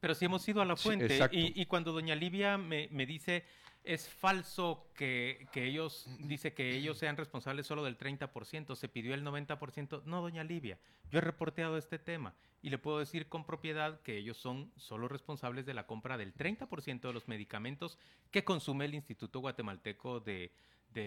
Pero 0.01 0.15
si 0.15 0.25
hemos 0.25 0.49
ido 0.49 0.63
a 0.63 0.65
la 0.65 0.77
fuente 0.77 1.19
y, 1.33 1.67
cuando 1.67 1.93
doña 1.93 2.15
Livia 2.15 2.57
me, 2.57 2.89
me 2.93 3.05
dice 3.05 3.45
es 3.89 4.07
falso 4.07 4.87
que, 4.95 5.49
ellos, 5.55 6.07
dice 6.19 6.53
que 6.53 6.77
ellos 6.77 6.99
sean 6.99 7.17
responsables 7.17 7.67
solo 7.67 7.83
del 7.85 7.97
30%, 7.97 8.77
se 8.77 8.87
pidió 8.87 9.15
el 9.15 9.25
90%. 9.25 10.03
No, 10.05 10.21
doña 10.21 10.45
Livia, 10.45 10.79
yo 11.11 11.19
he 11.19 11.23
reporteado 11.23 11.79
este 11.79 11.99
tema 11.99 12.35
y 12.61 12.69
le 12.69 12.77
puedo 12.77 12.99
decir 12.99 13.31
con 13.31 13.47
propiedad 13.47 14.03
que 14.03 14.19
ellos 14.19 14.37
son 14.37 14.71
solo 14.77 15.09
responsables 15.09 15.65
de 15.65 15.73
la 15.73 15.87
compra 15.87 16.19
del 16.19 16.35
30% 16.35 17.01
de 17.01 17.13
los 17.15 17.29
medicamentos 17.29 17.99
que 18.31 18.45
consume 18.45 18.85
el 18.85 18.95
Instituto 18.95 19.41
Guatemalteco 19.41 20.21
de, 20.21 20.53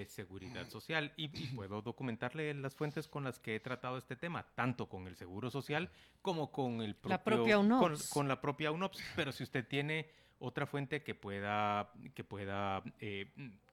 Seguridad 0.08 0.70
Social 0.70 1.12
y, 1.18 1.28
puedo 1.54 1.82
documentarle 1.82 2.54
las 2.54 2.76
fuentes 2.76 3.10
con 3.10 3.26
las 3.26 3.40
que 3.40 3.56
he 3.56 3.60
tratado 3.60 3.98
este 3.98 4.16
tema, 4.16 4.48
tanto 4.56 4.88
con 4.88 5.06
el 5.06 5.18
Seguro 5.18 5.52
Social 5.52 5.92
como 6.22 6.50
con 6.50 6.82
el 6.82 6.96
la 7.04 7.22
propia 7.22 7.60
UNOPS. 7.60 8.10
con 8.10 8.30
la 8.30 8.40
propia 8.40 8.72
UNOPS. 8.72 9.04
Pero 9.18 9.34
si 9.34 9.44
usted 9.44 9.68
tiene 9.68 10.08
otra 10.42 10.66
fuente 10.66 11.04
que 11.04 11.16
pueda, 11.16 11.92
que 12.14 12.24
pueda 12.24 12.84
eh, 13.00 13.28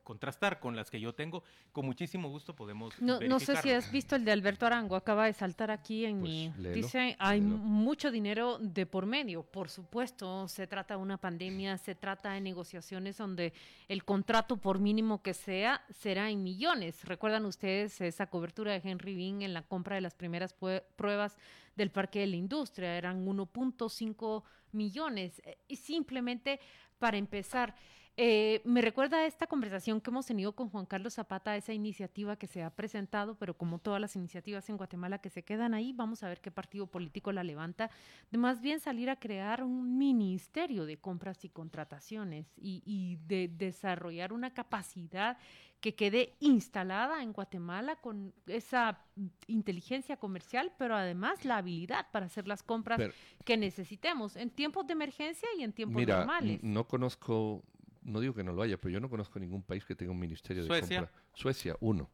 contrastar 0.09 0.59
con 0.59 0.75
las 0.75 0.91
que 0.91 0.99
yo 0.99 1.15
tengo, 1.15 1.45
con 1.71 1.85
muchísimo 1.85 2.31
gusto 2.31 2.57
podemos. 2.57 2.95
No, 2.99 3.21
no 3.21 3.39
sé 3.39 3.57
si 3.57 3.71
has 3.71 3.93
visto 3.93 4.17
el 4.17 4.25
de 4.25 4.33
Alberto 4.33 4.65
Arango, 4.65 4.97
acaba 4.97 5.27
de 5.27 5.35
saltar 5.35 5.71
aquí 5.71 6.07
en 6.07 6.21
pues 6.21 6.33
mi. 6.33 6.53
dice: 6.73 7.15
hay 7.19 7.43
mucho 7.43 8.11
dinero 8.11 8.57
de 8.59 8.87
por 8.87 9.05
medio. 9.05 9.43
Por 9.43 9.69
supuesto, 9.69 10.49
se 10.49 10.67
trata 10.67 10.97
de 10.97 11.03
una 11.03 11.19
pandemia, 11.19 11.77
se 11.77 11.95
trata 11.95 12.33
de 12.33 12.41
negociaciones 12.41 13.19
donde 13.19 13.53
el 13.87 14.03
contrato, 14.05 14.57
por 14.57 14.79
mínimo 14.79 15.21
que 15.21 15.35
sea, 15.35 15.85
será 15.91 16.31
en 16.31 16.43
millones. 16.43 17.05
¿Recuerdan 17.05 17.45
ustedes 17.45 18.01
esa 18.01 18.29
cobertura 18.29 18.73
de 18.73 18.89
Henry 18.89 19.15
Bean 19.15 19.43
en 19.43 19.53
la 19.53 19.61
compra 19.61 19.97
de 19.97 20.01
las 20.01 20.15
primeras 20.15 20.55
pruebas 20.97 21.37
del 21.77 21.91
Parque 21.91 22.21
de 22.21 22.29
la 22.29 22.37
Industria? 22.37 22.97
Eran 22.97 23.27
1.5 23.27 24.43
millones. 24.73 25.43
Eh, 25.45 25.59
y 25.69 25.77
simplemente 25.77 26.61
para 26.99 27.19
empezar, 27.19 27.75
Eh, 28.21 28.63
me 28.65 28.83
recuerda 28.83 29.25
esta 29.27 29.47
conversación 29.47 30.01
que 30.01 30.11
hemos 30.11 30.27
tenido 30.27 30.51
con 30.51 30.69
Juan 30.71 30.87
Carlos 30.87 31.15
Zapata, 31.15 31.57
esa 31.57 31.73
iniciativa 31.73 32.35
que 32.35 32.49
se 32.49 32.65
ha 32.65 32.71
presentado, 32.71 33.37
pero 33.37 33.57
como 33.57 33.79
todas 33.79 34.01
las 34.01 34.17
iniciativas 34.17 34.69
en 34.69 34.77
Guatemala 34.77 35.19
que 35.19 35.31
se 35.31 35.45
quedan 35.45 35.73
ahí, 35.73 35.93
vamos 35.93 36.25
a 36.25 36.29
ver 36.29 36.41
qué 36.41 36.51
partido 36.51 36.89
político 36.89 37.31
la 37.31 37.45
levanta, 37.45 37.93
de 38.33 38.39
más 38.39 38.61
bien 38.61 38.81
salir 38.81 39.09
a 39.09 39.21
crear 39.21 39.63
un 39.63 39.99
ministerio 39.99 40.85
de 40.85 40.97
compras 40.97 41.45
y 41.45 41.49
contrataciones 41.49 42.53
y, 42.57 42.83
y 42.85 43.21
de 43.29 43.47
desarrollar 43.57 44.33
una 44.33 44.53
capacidad 44.53 45.39
que 45.81 45.95
quede 45.95 46.35
instalada 46.41 47.23
en 47.23 47.33
Guatemala 47.33 47.97
con 47.97 48.35
esa 48.47 48.99
inteligencia 49.47 50.17
comercial, 50.17 50.73
pero 50.77 50.97
además 50.97 51.45
la 51.45 51.59
habilidad 51.59 52.09
para 52.11 52.27
hacer 52.27 52.49
las 52.49 52.65
compras 52.65 53.01
que 53.45 53.57
necesitemos 53.57 54.35
en 54.35 54.51
tiempos 54.51 54.89
de 54.89 54.95
emergencia 54.95 55.49
y 55.57 55.63
en 55.63 55.73
tiempos 55.73 56.01
mira, 56.01 56.19
normales. 56.19 56.61
No 56.65 56.89
conozco, 56.89 57.63
no 58.09 58.21
digo 58.21 58.35
que 58.35 58.43
no 58.43 58.53
lo 58.53 58.63
haya, 58.63 58.77
pero 58.79 58.91
yo 58.91 59.01
no 59.01 59.09
conozco 59.09 59.39
ningún 59.39 59.63
país 59.63 59.85
que 59.85 59.95
tenga 59.95 60.13
un 60.13 60.19
ministerio 60.19 60.65
de 60.65 60.81
compra. 60.81 61.11
Suecia, 61.35 61.77
uno. 61.81 62.11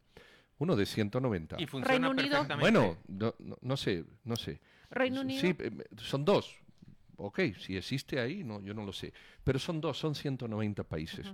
Uno 0.58 0.76
de 0.76 0.86
190. 0.86 1.56
Y 1.60 1.66
funciona 1.66 1.92
Reino 1.92 2.10
Unido. 2.10 2.46
Bueno, 2.60 2.98
no, 3.08 3.34
no, 3.60 3.76
sé, 3.76 4.04
no 4.24 4.36
sé. 4.36 4.60
Reino 4.90 5.22
Unido. 5.22 5.40
Sí, 5.40 5.56
eh, 5.58 5.70
son 5.96 6.24
dos. 6.24 6.56
Ok, 7.16 7.40
si 7.58 7.76
existe 7.76 8.18
ahí, 8.18 8.42
no, 8.42 8.60
yo 8.60 8.74
no 8.74 8.84
lo 8.84 8.92
sé. 8.92 9.12
Pero 9.42 9.58
son 9.58 9.80
dos, 9.80 9.98
son 9.98 10.14
190 10.14 10.84
países. 10.84 11.26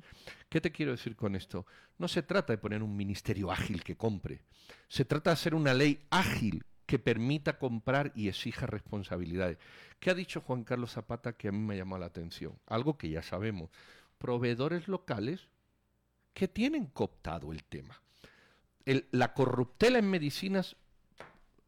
¿Qué 0.48 0.60
te 0.60 0.70
quiero 0.70 0.92
decir 0.92 1.16
con 1.16 1.34
esto? 1.34 1.66
No 1.98 2.08
se 2.08 2.22
trata 2.22 2.52
de 2.52 2.58
poner 2.58 2.82
un 2.82 2.96
ministerio 2.96 3.50
ágil 3.50 3.82
que 3.82 3.96
compre. 3.96 4.42
Se 4.88 5.04
trata 5.04 5.30
de 5.30 5.34
hacer 5.34 5.54
una 5.54 5.74
ley 5.74 6.00
ágil 6.10 6.64
que 6.90 6.98
permita 6.98 7.58
comprar 7.58 8.12
y 8.14 8.28
exija 8.28 8.66
responsabilidades. 8.66 9.58
¿Qué 10.00 10.10
ha 10.10 10.14
dicho 10.14 10.40
Juan 10.40 10.64
Carlos 10.64 10.92
Zapata 10.92 11.34
que 11.34 11.48
a 11.48 11.52
mí 11.52 11.58
me 11.58 11.76
llamó 11.76 11.96
la 11.98 12.06
atención? 12.06 12.58
Algo 12.66 12.98
que 12.98 13.08
ya 13.08 13.22
sabemos. 13.22 13.70
Proveedores 14.20 14.86
locales 14.86 15.48
que 16.34 16.46
tienen 16.46 16.86
cooptado 16.86 17.52
el 17.52 17.64
tema. 17.64 18.02
la 18.84 19.32
corruptela 19.32 19.98
en 19.98 20.10
medicinas 20.10 20.76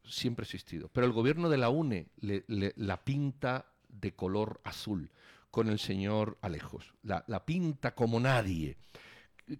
siempre 0.05 0.43
ha 0.43 0.45
existido, 0.45 0.87
pero 0.87 1.07
el 1.07 1.13
gobierno 1.13 1.49
de 1.49 1.57
la 1.57 1.69
UNE 1.69 2.09
la 2.19 3.03
pinta 3.03 3.65
de 3.89 4.13
color 4.13 4.61
azul 4.63 5.09
con 5.49 5.67
el 5.67 5.79
señor 5.79 6.37
Alejos. 6.41 6.93
La, 7.01 7.23
la 7.27 7.43
pinta 7.43 7.95
como 7.95 8.19
nadie. 8.19 8.77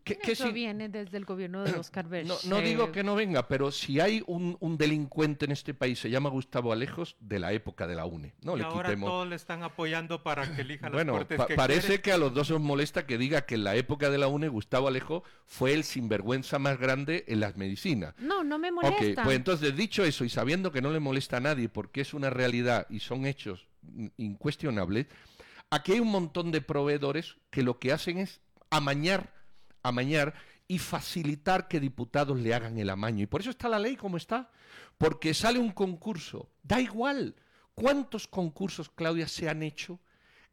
¿Qué, 0.04 0.17
Eso 0.24 0.52
viene 0.54 0.88
desde 0.88 1.17
el 1.17 1.26
gobierno 1.26 1.63
de 1.63 1.74
Oscar 1.74 2.06
No, 2.26 2.36
no 2.46 2.62
digo 2.62 2.91
que 2.91 3.04
no 3.04 3.15
venga, 3.15 3.48
pero 3.50 3.69
si 3.72 4.00
hay 4.00 4.24
un, 4.28 4.56
un, 4.62 4.78
delincuente 4.78 5.43
en 5.46 5.52
este 5.52 5.74
país, 5.74 6.00
se 6.00 6.10
llama 6.10 6.30
Gustavo 6.30 6.72
Alejos, 6.72 7.17
de 7.19 7.39
la 7.39 7.52
época 7.52 7.86
de 7.86 7.96
la 7.96 8.06
UNE. 8.06 8.34
No 8.41 8.56
y 8.56 8.60
le 8.60 8.65
ahora 8.65 8.96
todos 8.96 9.28
le 9.28 9.36
están 9.36 9.62
apoyando 9.62 10.24
para 10.24 10.56
que 10.56 10.62
elija 10.62 10.88
las 10.88 10.93
bueno, 10.93 11.13
cortes 11.13 11.39
que 11.48 11.56
parece 11.56 12.02
que 12.02 12.13
a 12.13 12.17
los 12.17 12.34
dos 12.34 12.50
os 12.52 12.62
molesta 12.62 13.06
que 13.06 13.17
diga 13.17 13.46
que 13.46 13.56
en 13.56 13.65
la 13.65 13.76
época 13.76 14.10
de 14.10 14.17
la 14.17 14.28
UNE 14.28 14.48
Gustavo 14.48 14.88
Alejo 14.88 15.24
fue 15.46 15.74
el 15.74 15.84
sinvergüenza 15.84 16.60
más 16.60 16.80
grande 16.80 17.26
en 17.28 17.41
las 17.41 17.58
medicinas. 17.58 18.15
No, 18.17 18.43
no 18.43 18.58
me 18.58 18.72
molesta. 18.72 19.22
Ok, 19.22 19.26
pues 19.26 19.36
entonces 19.36 19.76
dicho 19.76 20.06
eso 20.06 20.24
y 20.24 20.30
sabiendo 20.30 20.72
que 20.72 20.82
no 20.82 20.91
le 20.91 21.00
molesta 21.00 21.38
a 21.38 21.41
nadie 21.41 21.67
porque 21.67 22.02
es 22.02 22.13
una 22.13 22.30
realidad 22.30 22.88
y 22.89 23.00
son 23.00 23.26
hechos 23.26 23.67
incuestionables, 24.17 25.08
aquí 25.69 25.93
hay 25.93 26.00
un 26.00 26.12
montón 26.12 26.52
de 26.52 26.62
proveedores 26.62 27.36
que 27.50 27.63
lo 27.63 27.80
que 27.80 27.91
hacen 27.91 28.17
es 28.17 28.41
amañar, 28.69 29.34
amañar 29.84 30.34
y 30.67 30.80
facilitar 30.80 31.67
que 31.67 31.80
diputados 31.80 32.39
le 32.39 32.54
hagan 32.54 32.78
el 32.78 32.89
amaño. 32.89 33.24
Y 33.24 33.28
por 33.28 33.41
eso 33.41 33.50
está 33.50 33.69
la 33.69 33.80
ley 33.80 33.96
como 33.96 34.17
está, 34.17 34.50
porque 34.98 35.34
sale 35.34 35.60
un 35.60 35.72
concurso, 35.72 36.50
da 36.63 36.80
igual 36.82 37.36
cuántos 37.76 38.28
concursos, 38.28 38.89
Claudia, 38.89 39.28
se 39.28 39.50
han 39.50 39.62
hecho 39.62 40.00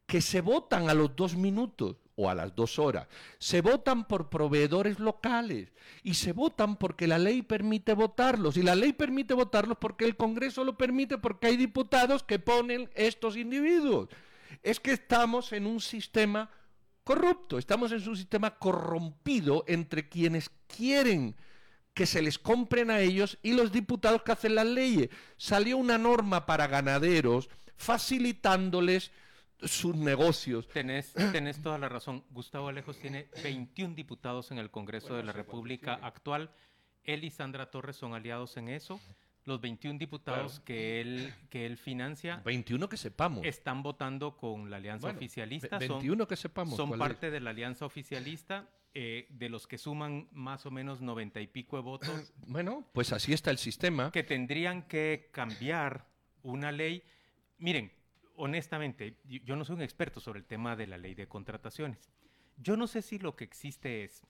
que 0.05 0.21
se 0.21 0.41
votan 0.41 0.89
a 0.89 0.93
los 0.93 1.15
dos 1.15 1.35
minutos 1.35 1.95
o 2.15 2.29
a 2.29 2.35
las 2.35 2.53
dos 2.53 2.79
horas. 2.79 3.07
Se 3.39 3.61
votan 3.61 4.07
por 4.07 4.29
proveedores 4.29 4.99
locales 4.99 5.71
y 6.03 6.15
se 6.15 6.33
votan 6.33 6.75
porque 6.75 7.07
la 7.07 7.17
ley 7.17 7.41
permite 7.41 7.93
votarlos. 7.93 8.57
Y 8.57 8.61
la 8.61 8.75
ley 8.75 8.91
permite 8.91 9.33
votarlos 9.33 9.77
porque 9.79 10.05
el 10.05 10.17
Congreso 10.17 10.63
lo 10.63 10.77
permite 10.77 11.17
porque 11.17 11.47
hay 11.47 11.57
diputados 11.57 12.23
que 12.23 12.39
ponen 12.39 12.89
estos 12.93 13.37
individuos. 13.37 14.09
Es 14.63 14.79
que 14.79 14.91
estamos 14.91 15.53
en 15.53 15.65
un 15.65 15.79
sistema 15.79 16.49
corrupto, 17.03 17.57
estamos 17.57 17.91
en 17.91 18.07
un 18.07 18.15
sistema 18.15 18.57
corrompido 18.57 19.63
entre 19.67 20.07
quienes 20.09 20.49
quieren 20.67 21.35
que 21.93 22.05
se 22.05 22.21
les 22.21 22.39
compren 22.39 22.89
a 22.89 22.99
ellos 22.99 23.37
y 23.43 23.53
los 23.53 23.71
diputados 23.71 24.23
que 24.23 24.31
hacen 24.31 24.55
las 24.55 24.65
leyes. 24.65 25.09
Salió 25.37 25.77
una 25.77 25.97
norma 25.97 26.45
para 26.45 26.67
ganaderos 26.67 27.49
facilitándoles 27.75 29.11
sus 29.61 29.95
negocios. 29.95 30.67
Tenés, 30.69 31.13
toda 31.61 31.77
la 31.77 31.89
razón. 31.89 32.23
Gustavo 32.29 32.67
Alejos 32.67 32.97
tiene 32.97 33.27
21 33.43 33.95
diputados 33.95 34.51
en 34.51 34.57
el 34.57 34.71
Congreso 34.71 35.15
de 35.15 35.23
la 35.23 35.31
República 35.33 35.99
actual. 36.01 36.51
Él 37.03 37.23
y 37.23 37.29
Sandra 37.29 37.69
Torres 37.69 37.95
son 37.95 38.13
aliados 38.13 38.57
en 38.57 38.69
eso. 38.69 38.99
Los 39.45 39.59
21 39.59 39.97
diputados 39.97 40.59
que, 40.59 41.01
él, 41.01 41.33
que 41.49 41.65
él 41.65 41.77
financia. 41.77 42.41
21 42.45 42.87
que 42.87 42.97
sepamos. 42.97 43.45
Están 43.45 43.81
votando 43.81 44.37
con 44.37 44.69
la 44.69 44.77
alianza 44.77 45.09
oficialista. 45.09 45.79
21 45.79 46.17
son, 46.17 46.27
que 46.27 46.35
sepamos. 46.35 46.75
Son 46.75 46.97
parte 46.97 47.31
de 47.31 47.39
la 47.39 47.49
alianza 47.49 47.85
oficialista. 47.85 48.69
Eh, 48.93 49.27
de 49.29 49.47
los 49.47 49.67
que 49.67 49.77
suman 49.77 50.27
más 50.33 50.65
o 50.65 50.71
menos 50.71 50.99
90 51.01 51.39
y 51.39 51.47
pico 51.47 51.77
de 51.77 51.81
votos. 51.81 52.33
Bueno, 52.47 52.85
pues 52.91 53.13
así 53.13 53.31
está 53.31 53.49
el 53.49 53.57
sistema. 53.57 54.11
Que 54.11 54.23
tendrían 54.23 54.83
que 54.83 55.29
cambiar 55.31 56.05
una 56.43 56.73
ley. 56.73 57.01
Miren, 57.57 57.93
honestamente, 58.35 59.17
yo 59.23 59.55
no 59.55 59.63
soy 59.63 59.77
un 59.77 59.81
experto 59.81 60.19
sobre 60.19 60.39
el 60.39 60.45
tema 60.45 60.75
de 60.75 60.87
la 60.87 60.97
ley 60.97 61.15
de 61.15 61.27
contrataciones. 61.27 62.09
Yo 62.57 62.75
no 62.75 62.85
sé 62.85 63.01
si 63.01 63.17
lo 63.17 63.37
que 63.37 63.45
existe 63.45 64.03
es 64.03 64.23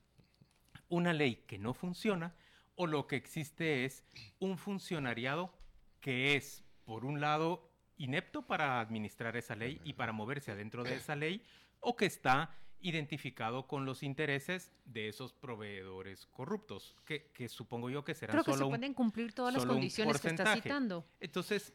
una 0.90 1.12
ley 1.12 1.38
que 1.48 1.58
no 1.58 1.74
funciona 1.74 2.36
o 2.76 2.88
lo 2.88 3.08
que 3.08 3.16
existe 3.16 3.86
es 3.86 4.04
un 4.40 4.58
funcionariado 4.58 5.54
que 6.00 6.36
es, 6.36 6.64
por 6.86 7.06
un 7.06 7.22
lado, 7.22 7.70
inepto 7.98 8.42
para 8.42 8.80
administrar 8.80 9.38
esa 9.38 9.56
ley 9.56 9.80
y 9.84 9.94
para 9.94 10.12
moverse 10.12 10.52
adentro 10.52 10.84
de 10.84 10.96
esa 10.96 11.16
ley, 11.16 11.44
o 11.80 11.96
que 11.96 12.06
está 12.06 12.56
identificado 12.82 13.68
con 13.68 13.86
los 13.86 14.02
intereses 14.02 14.72
de 14.86 15.08
esos 15.08 15.34
proveedores 15.34 16.26
corruptos, 16.26 16.96
que, 17.06 17.48
supongo 17.48 17.90
yo 17.90 18.04
que 18.04 18.16
serán 18.16 18.34
Creo 18.34 18.44
que 18.44 18.52
solo 18.54 18.66
se 18.66 18.70
pueden 18.70 18.94
cumplir 18.94 19.34
todas 19.34 19.54
las 19.54 19.66
condiciones 19.66 20.20
que 20.20 20.30
está 20.30 20.56
citando. 20.56 21.06
Entonces, 21.20 21.74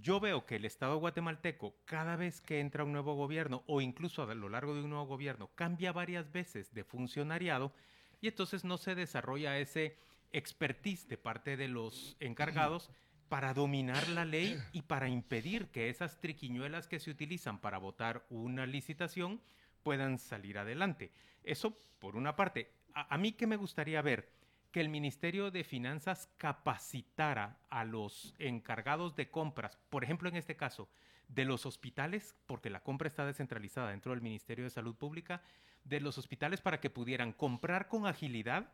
yo 0.00 0.18
veo 0.18 0.44
que 0.44 0.56
el 0.56 0.64
Estado 0.64 0.98
guatemalteco, 0.98 1.76
cada 1.84 2.16
vez 2.16 2.40
que 2.40 2.58
entra 2.58 2.84
un 2.84 2.92
nuevo 2.92 3.14
gobierno, 3.14 3.62
o 3.66 3.80
incluso 3.80 4.22
a 4.22 4.34
lo 4.34 4.48
largo 4.48 4.74
de 4.74 4.82
un 4.82 4.90
nuevo 4.90 5.06
gobierno, 5.06 5.50
cambia 5.54 5.92
varias 5.92 6.32
veces 6.32 6.74
de 6.74 6.82
funcionariado 6.82 7.72
y 8.20 8.28
entonces 8.28 8.64
no 8.64 8.76
se 8.78 8.94
desarrolla 8.94 9.58
ese 9.58 9.96
expertise 10.34 11.08
de 11.08 11.16
parte 11.16 11.56
de 11.56 11.68
los 11.68 12.16
encargados 12.20 12.90
para 13.28 13.54
dominar 13.54 14.08
la 14.08 14.24
ley 14.24 14.58
y 14.72 14.82
para 14.82 15.08
impedir 15.08 15.68
que 15.68 15.88
esas 15.88 16.20
triquiñuelas 16.20 16.86
que 16.86 17.00
se 17.00 17.10
utilizan 17.10 17.58
para 17.58 17.78
votar 17.78 18.26
una 18.28 18.66
licitación 18.66 19.40
puedan 19.82 20.18
salir 20.18 20.58
adelante. 20.58 21.10
Eso, 21.42 21.78
por 21.98 22.16
una 22.16 22.36
parte. 22.36 22.70
A, 22.94 23.14
a 23.14 23.18
mí 23.18 23.32
que 23.32 23.46
me 23.46 23.56
gustaría 23.56 24.02
ver 24.02 24.28
que 24.70 24.80
el 24.80 24.88
Ministerio 24.88 25.50
de 25.50 25.64
Finanzas 25.64 26.28
capacitara 26.36 27.58
a 27.70 27.84
los 27.84 28.34
encargados 28.38 29.14
de 29.14 29.30
compras, 29.30 29.78
por 29.88 30.04
ejemplo 30.04 30.28
en 30.28 30.36
este 30.36 30.56
caso, 30.56 30.88
de 31.28 31.44
los 31.44 31.66
hospitales, 31.66 32.34
porque 32.46 32.70
la 32.70 32.82
compra 32.82 33.08
está 33.08 33.24
descentralizada 33.24 33.90
dentro 33.90 34.12
del 34.12 34.20
Ministerio 34.20 34.64
de 34.64 34.70
Salud 34.70 34.94
Pública, 34.94 35.42
de 35.84 36.00
los 36.00 36.18
hospitales 36.18 36.60
para 36.60 36.80
que 36.80 36.90
pudieran 36.90 37.32
comprar 37.32 37.88
con 37.88 38.06
agilidad, 38.06 38.72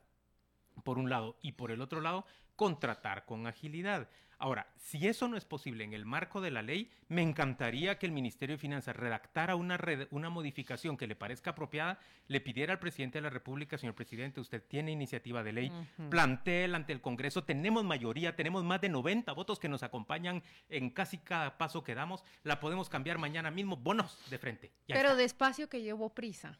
por 0.84 0.98
un 0.98 1.10
lado, 1.10 1.36
y 1.42 1.52
por 1.52 1.70
el 1.70 1.80
otro 1.80 2.00
lado, 2.00 2.24
contratar 2.56 3.24
con 3.24 3.46
agilidad. 3.46 4.08
Ahora, 4.40 4.72
si 4.78 5.06
eso 5.06 5.28
no 5.28 5.36
es 5.36 5.44
posible 5.44 5.84
en 5.84 5.92
el 5.92 6.06
marco 6.06 6.40
de 6.40 6.50
la 6.50 6.62
ley, 6.62 6.90
me 7.08 7.20
encantaría 7.20 7.98
que 7.98 8.06
el 8.06 8.12
Ministerio 8.12 8.56
de 8.56 8.60
Finanzas 8.60 8.96
redactara 8.96 9.54
una, 9.54 9.78
una 10.10 10.30
modificación 10.30 10.96
que 10.96 11.06
le 11.06 11.14
parezca 11.14 11.50
apropiada, 11.50 11.98
le 12.26 12.40
pidiera 12.40 12.72
al 12.72 12.78
presidente 12.78 13.18
de 13.18 13.22
la 13.22 13.28
República, 13.28 13.76
señor 13.76 13.94
presidente, 13.94 14.40
usted 14.40 14.62
tiene 14.66 14.92
iniciativa 14.92 15.42
de 15.42 15.52
ley, 15.52 15.72
plantéela 16.08 16.78
ante 16.78 16.94
el 16.94 17.02
Congreso, 17.02 17.44
tenemos 17.44 17.84
mayoría, 17.84 18.34
tenemos 18.34 18.64
más 18.64 18.80
de 18.80 18.88
90 18.88 19.30
votos 19.32 19.58
que 19.58 19.68
nos 19.68 19.82
acompañan 19.82 20.42
en 20.70 20.88
casi 20.88 21.18
cada 21.18 21.58
paso 21.58 21.84
que 21.84 21.94
damos, 21.94 22.24
la 22.42 22.60
podemos 22.60 22.88
cambiar 22.88 23.18
mañana 23.18 23.50
mismo, 23.50 23.76
bonos 23.76 24.18
de 24.30 24.38
frente. 24.38 24.72
Pero 24.86 25.16
despacio 25.16 25.68
que 25.68 25.82
llevo 25.82 26.14
prisa. 26.14 26.58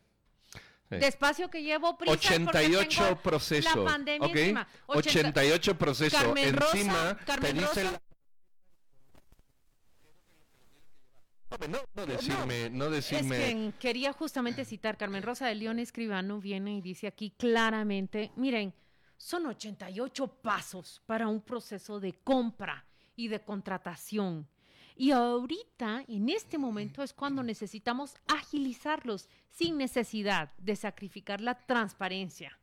Despacio 0.90 1.48
que 1.48 1.62
llevo 1.62 1.96
prisa 1.96 2.12
88 2.12 3.20
procesos. 3.22 3.76
La 3.76 3.84
pandemia 3.84 4.28
encima. 4.28 4.68
88 4.86 5.78
procesos. 5.78 6.36
encima 6.36 7.16
te 7.40 7.52
dicen... 7.52 7.86
No, 11.68 11.78
no 11.94 12.06
decirme, 12.06 12.70
no, 12.70 12.90
decirme. 12.90 13.36
Es 13.36 13.54
que 13.54 13.72
quería 13.78 14.12
justamente 14.12 14.64
citar, 14.64 14.96
Carmen 14.96 15.22
Rosa 15.22 15.46
de 15.48 15.56
León 15.56 15.78
Escribano 15.80 16.40
viene 16.40 16.76
y 16.76 16.80
dice 16.80 17.08
aquí 17.08 17.30
claramente, 17.36 18.30
miren, 18.36 18.72
son 19.16 19.46
88 19.46 20.28
pasos 20.42 21.02
para 21.06 21.28
un 21.28 21.40
proceso 21.40 21.98
de 21.98 22.12
compra 22.12 22.86
y 23.16 23.28
de 23.28 23.40
contratación 23.40 24.48
Y 25.00 25.12
ahorita, 25.12 26.04
en 26.08 26.28
este 26.28 26.58
momento, 26.58 27.02
es 27.02 27.14
cuando 27.14 27.42
necesitamos 27.42 28.16
agilizarlos 28.28 29.30
sin 29.48 29.78
necesidad 29.78 30.52
de 30.58 30.76
sacrificar 30.76 31.40
la 31.40 31.54
transparencia 31.54 32.58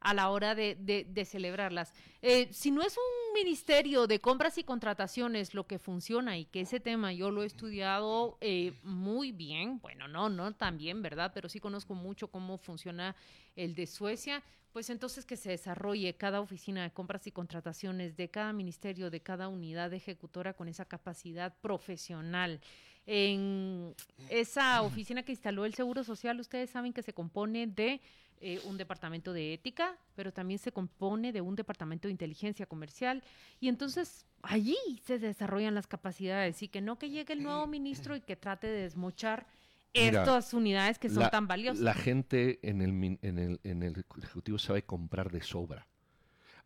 a 0.00 0.12
la 0.12 0.30
hora 0.30 0.56
de, 0.56 1.28
celebrarlas. 1.30 1.92
Eh, 2.22 2.48
si 2.50 2.72
no 2.72 2.82
es 2.82 2.96
un 2.96 3.34
ministerio 3.34 4.08
de 4.08 4.18
compras 4.18 4.58
y 4.58 4.64
contrataciones 4.64 5.54
lo 5.54 5.68
que 5.68 5.78
funciona 5.78 6.36
y 6.36 6.46
que 6.46 6.62
ese 6.62 6.80
tema 6.80 7.12
yo 7.12 7.30
lo 7.30 7.44
he 7.44 7.46
estudiado 7.46 8.36
eh, 8.40 8.72
muy 8.82 9.30
bien, 9.30 9.78
bueno, 9.78 10.08
no, 10.08 10.28
no 10.28 10.52
tan 10.56 10.78
bien, 10.78 11.02
¿verdad? 11.02 11.30
Pero 11.32 11.48
sí 11.48 11.60
conozco 11.60 11.94
mucho 11.94 12.26
cómo 12.26 12.58
funciona 12.58 13.14
el 13.54 13.76
de 13.76 13.86
Suecia, 13.86 14.42
pues 14.76 14.90
entonces 14.90 15.24
que 15.24 15.38
se 15.38 15.48
desarrolle 15.48 16.18
cada 16.18 16.42
oficina 16.42 16.82
de 16.82 16.90
compras 16.90 17.26
y 17.26 17.30
contrataciones 17.30 18.14
de 18.14 18.28
cada 18.28 18.52
ministerio, 18.52 19.08
de 19.08 19.22
cada 19.22 19.48
unidad 19.48 19.90
ejecutora 19.94 20.52
con 20.52 20.68
esa 20.68 20.84
capacidad 20.84 21.56
profesional. 21.62 22.60
En 23.06 23.94
esa 24.28 24.82
oficina 24.82 25.22
que 25.22 25.32
instaló 25.32 25.64
el 25.64 25.72
Seguro 25.72 26.04
Social, 26.04 26.38
ustedes 26.40 26.68
saben 26.68 26.92
que 26.92 27.02
se 27.02 27.14
compone 27.14 27.66
de 27.66 28.02
eh, 28.42 28.60
un 28.66 28.76
departamento 28.76 29.32
de 29.32 29.54
ética, 29.54 29.96
pero 30.14 30.30
también 30.30 30.58
se 30.58 30.72
compone 30.72 31.32
de 31.32 31.40
un 31.40 31.56
departamento 31.56 32.08
de 32.08 32.12
inteligencia 32.12 32.66
comercial. 32.66 33.22
Y 33.60 33.68
entonces 33.68 34.26
allí 34.42 34.76
se 35.06 35.18
desarrollan 35.18 35.74
las 35.74 35.86
capacidades. 35.86 36.62
Y 36.62 36.68
que 36.68 36.82
no 36.82 36.98
que 36.98 37.08
llegue 37.08 37.32
el 37.32 37.42
nuevo 37.42 37.66
ministro 37.66 38.14
y 38.14 38.20
que 38.20 38.36
trate 38.36 38.66
de 38.66 38.82
desmochar 38.82 39.46
estas 39.96 40.54
unidades 40.54 40.98
que 40.98 41.08
son 41.08 41.28
tan 41.30 41.46
valiosas. 41.46 41.80
La 41.82 41.94
gente 41.94 42.58
en 42.62 42.82
el, 42.82 43.18
en, 43.22 43.38
el, 43.38 43.60
en 43.64 43.82
el 43.82 44.04
Ejecutivo 44.22 44.58
sabe 44.58 44.82
comprar 44.82 45.30
de 45.30 45.42
sobra 45.42 45.86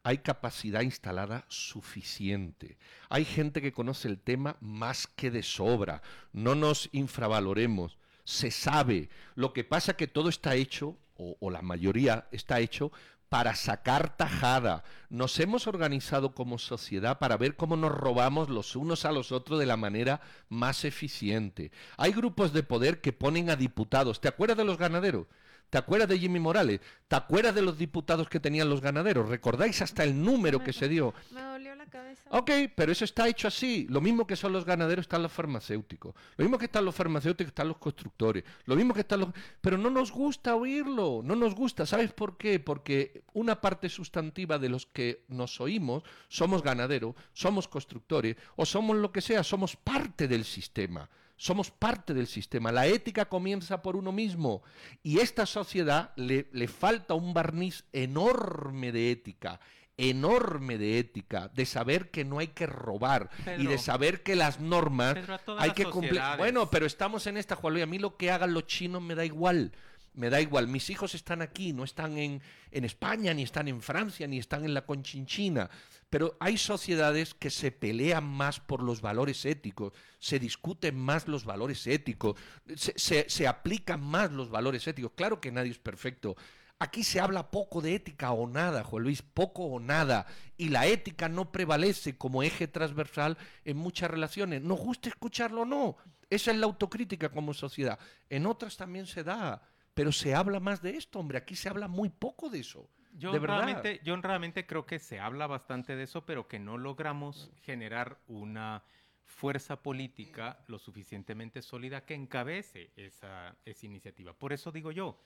hay 0.02 0.18
capacidad 0.18 0.80
instalada 0.80 1.44
suficiente. 1.48 2.78
Hay 3.08 3.24
gente 3.24 3.60
que 3.60 3.72
conoce 3.72 4.08
el 4.08 4.18
tema 4.18 4.56
más 4.60 5.06
que 5.06 5.30
de 5.30 5.42
sobra. 5.42 6.02
No 6.32 6.54
nos 6.54 6.88
infravaloremos. 6.92 7.98
Se 8.24 8.50
sabe. 8.50 9.10
Lo 9.34 9.52
que 9.52 9.64
pasa 9.64 9.96
que 9.96 10.06
todo 10.06 10.28
está 10.28 10.54
hecho 10.54 10.96
o, 11.16 11.50
la 11.50 11.60
mayoría 11.60 12.28
está 12.32 12.60
hecho 12.60 12.92
para 13.30 13.54
sacar 13.54 14.16
tajada. 14.16 14.82
Nos 15.08 15.38
hemos 15.38 15.68
organizado 15.68 16.34
como 16.34 16.58
sociedad 16.58 17.18
para 17.18 17.36
ver 17.36 17.56
cómo 17.56 17.76
nos 17.76 17.92
robamos 17.92 18.50
los 18.50 18.74
unos 18.76 19.04
a 19.04 19.12
los 19.12 19.30
otros 19.30 19.60
de 19.60 19.66
la 19.66 19.76
manera 19.76 20.20
más 20.48 20.84
eficiente. 20.84 21.70
Hay 21.96 22.12
grupos 22.12 22.52
de 22.52 22.64
poder 22.64 23.00
que 23.00 23.12
ponen 23.12 23.48
a 23.48 23.56
diputados. 23.56 24.20
¿Te 24.20 24.26
acuerdas 24.26 24.58
de 24.58 24.64
los 24.64 24.76
ganaderos? 24.76 25.28
¿Te 25.70 25.78
acuerdas 25.78 26.08
de 26.08 26.18
Jimmy 26.18 26.40
Morales? 26.40 26.80
¿Te 27.06 27.14
acuerdas 27.14 27.54
de 27.54 27.62
los 27.62 27.78
diputados 27.78 28.28
que 28.28 28.40
tenían 28.40 28.68
los 28.68 28.80
ganaderos? 28.80 29.28
¿Recordáis 29.28 29.80
hasta 29.82 30.02
el 30.02 30.20
número 30.20 30.62
que 30.64 30.72
se 30.72 30.88
dio? 30.88 31.14
Me 31.30 31.40
dolió 31.42 31.76
la 31.76 31.86
cabeza. 31.86 32.28
Ok, 32.30 32.50
pero 32.74 32.90
eso 32.90 33.04
está 33.04 33.28
hecho 33.28 33.46
así. 33.46 33.86
Lo 33.88 34.00
mismo 34.00 34.26
que 34.26 34.34
son 34.34 34.52
los 34.52 34.64
ganaderos 34.64 35.04
están 35.04 35.22
los 35.22 35.30
farmacéuticos. 35.30 36.14
Lo 36.36 36.44
mismo 36.44 36.58
que 36.58 36.64
están 36.64 36.84
los 36.84 36.94
farmacéuticos 36.94 37.50
están 37.50 37.68
los 37.68 37.78
constructores. 37.78 38.42
Lo 38.64 38.74
mismo 38.74 38.94
que 38.94 39.00
están 39.00 39.20
los... 39.20 39.28
Pero 39.60 39.78
no 39.78 39.90
nos 39.90 40.10
gusta 40.10 40.56
oírlo. 40.56 41.20
No 41.24 41.36
nos 41.36 41.54
gusta. 41.54 41.86
¿Sabes 41.86 42.12
por 42.12 42.36
qué? 42.36 42.58
Porque 42.58 43.22
una 43.32 43.60
parte 43.60 43.88
sustantiva 43.88 44.58
de 44.58 44.70
los 44.70 44.86
que 44.86 45.24
nos 45.28 45.60
oímos 45.60 46.02
somos 46.28 46.64
ganaderos, 46.64 47.14
somos 47.32 47.68
constructores 47.68 48.36
o 48.56 48.66
somos 48.66 48.96
lo 48.96 49.12
que 49.12 49.20
sea, 49.20 49.44
somos 49.44 49.76
parte 49.76 50.26
del 50.26 50.44
sistema. 50.44 51.08
Somos 51.40 51.70
parte 51.70 52.12
del 52.12 52.26
sistema. 52.26 52.70
La 52.70 52.86
ética 52.86 53.24
comienza 53.24 53.80
por 53.80 53.96
uno 53.96 54.12
mismo. 54.12 54.62
Y 55.02 55.20
esta 55.20 55.46
sociedad 55.46 56.12
le, 56.16 56.48
le 56.52 56.68
falta 56.68 57.14
un 57.14 57.32
barniz 57.32 57.84
enorme 57.94 58.92
de 58.92 59.10
ética 59.10 59.58
enorme 59.96 60.78
de 60.78 60.98
ética, 60.98 61.50
de 61.52 61.66
saber 61.66 62.10
que 62.10 62.24
no 62.24 62.38
hay 62.38 62.48
que 62.48 62.66
robar 62.66 63.28
y 63.58 63.66
de 63.66 63.76
saber 63.76 64.22
que 64.22 64.34
las 64.34 64.58
normas 64.58 65.14
hay 65.58 65.72
que 65.72 65.84
cumplir. 65.84 66.22
Bueno, 66.38 66.70
pero 66.70 66.86
estamos 66.86 67.26
en 67.26 67.36
esta, 67.36 67.54
Juan 67.54 67.74
Luis, 67.74 67.82
a 67.82 67.86
mí 67.86 67.98
lo 67.98 68.16
que 68.16 68.30
hagan 68.30 68.54
los 68.54 68.66
chinos 68.66 69.02
me 69.02 69.14
da 69.14 69.26
igual 69.26 69.72
me 70.14 70.30
da 70.30 70.40
igual, 70.40 70.66
mis 70.68 70.90
hijos 70.90 71.14
están 71.14 71.42
aquí, 71.42 71.72
no 71.72 71.84
están 71.84 72.18
en, 72.18 72.42
en, 72.70 72.84
España, 72.84 73.32
ni 73.32 73.42
están 73.42 73.68
en 73.68 73.80
Francia, 73.80 74.26
ni 74.26 74.38
están 74.38 74.64
en 74.64 74.74
la 74.74 74.84
Conchinchina, 74.84 75.70
pero 76.08 76.36
hay 76.40 76.58
sociedades 76.58 77.34
que 77.34 77.50
se 77.50 77.70
pelean 77.70 78.24
más 78.24 78.60
por 78.60 78.82
los 78.82 79.00
valores 79.00 79.44
éticos, 79.44 79.92
se 80.18 80.38
discuten 80.38 80.98
más 80.98 81.28
los 81.28 81.44
valores 81.44 81.86
éticos, 81.86 82.36
se, 82.74 83.28
se 83.28 83.46
aplican 83.46 84.00
más 84.00 84.32
los 84.32 84.50
valores 84.50 84.86
éticos. 84.86 85.12
Claro 85.14 85.40
que 85.40 85.52
nadie 85.52 85.70
es 85.70 85.78
perfecto. 85.78 86.36
Aquí 86.82 87.04
se 87.04 87.20
habla 87.20 87.50
poco 87.50 87.82
de 87.82 87.94
ética 87.94 88.32
o 88.32 88.48
nada, 88.48 88.82
Juan 88.84 89.02
Luis, 89.02 89.20
poco 89.20 89.64
o 89.64 89.78
nada. 89.78 90.26
Y 90.56 90.70
la 90.70 90.86
ética 90.86 91.28
no 91.28 91.52
prevalece 91.52 92.16
como 92.16 92.42
eje 92.42 92.68
transversal 92.68 93.36
en 93.66 93.76
muchas 93.76 94.10
relaciones. 94.10 94.62
Nos 94.62 94.80
gusta 94.80 95.10
escucharlo 95.10 95.62
o 95.62 95.66
no. 95.66 95.96
Esa 96.30 96.52
es 96.52 96.56
la 96.56 96.64
autocrítica 96.64 97.28
como 97.28 97.52
sociedad. 97.52 97.98
En 98.30 98.46
otras 98.46 98.78
también 98.78 99.06
se 99.06 99.22
da 99.22 99.60
pero 99.94 100.12
se 100.12 100.34
habla 100.34 100.60
más 100.60 100.82
de 100.82 100.90
esto, 100.90 101.18
hombre. 101.18 101.38
Aquí 101.38 101.56
se 101.56 101.68
habla 101.68 101.88
muy 101.88 102.08
poco 102.08 102.48
de 102.48 102.60
eso. 102.60 102.88
Yo, 103.12 103.36
realmente, 103.38 104.00
yo 104.04 104.16
realmente 104.16 104.66
creo 104.66 104.86
que 104.86 104.98
se 104.98 105.18
habla 105.18 105.46
bastante 105.46 105.96
de 105.96 106.04
eso, 106.04 106.24
pero 106.24 106.46
que 106.46 106.58
no 106.58 106.78
logramos 106.78 107.50
generar 107.62 108.18
una 108.28 108.84
fuerza 109.24 109.82
política 109.82 110.64
lo 110.68 110.78
suficientemente 110.78 111.62
sólida 111.62 112.04
que 112.04 112.14
encabece 112.14 112.92
esa, 112.96 113.56
esa 113.64 113.86
iniciativa. 113.86 114.32
Por 114.32 114.52
eso 114.52 114.70
digo 114.70 114.92
yo, 114.92 115.20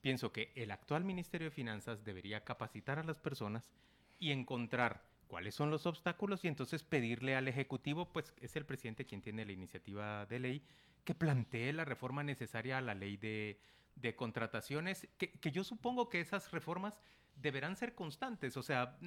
pienso 0.00 0.32
que 0.32 0.52
el 0.54 0.70
actual 0.70 1.04
Ministerio 1.04 1.46
de 1.46 1.54
Finanzas 1.54 2.04
debería 2.04 2.44
capacitar 2.44 2.98
a 2.98 3.04
las 3.04 3.18
personas 3.18 3.70
y 4.18 4.32
encontrar 4.32 5.02
cuáles 5.26 5.54
son 5.54 5.70
los 5.70 5.86
obstáculos 5.86 6.44
y 6.44 6.48
entonces 6.48 6.82
pedirle 6.82 7.36
al 7.36 7.48
Ejecutivo, 7.48 8.12
pues 8.12 8.34
es 8.40 8.56
el 8.56 8.66
presidente 8.66 9.06
quien 9.06 9.22
tiene 9.22 9.44
la 9.44 9.52
iniciativa 9.52 10.26
de 10.26 10.40
ley, 10.40 10.62
que 11.04 11.14
plantee 11.14 11.72
la 11.72 11.84
reforma 11.84 12.22
necesaria 12.22 12.78
a 12.78 12.82
la 12.82 12.94
ley 12.94 13.16
de, 13.16 13.58
de 13.96 14.14
contrataciones, 14.16 15.08
que, 15.18 15.32
que, 15.32 15.50
yo 15.50 15.64
supongo 15.64 16.08
que 16.08 16.20
esas 16.20 16.50
reformas 16.50 16.98
deberán 17.40 17.76
ser 17.76 17.94
constantes, 17.94 18.56
o 18.56 18.62
sea, 18.62 18.98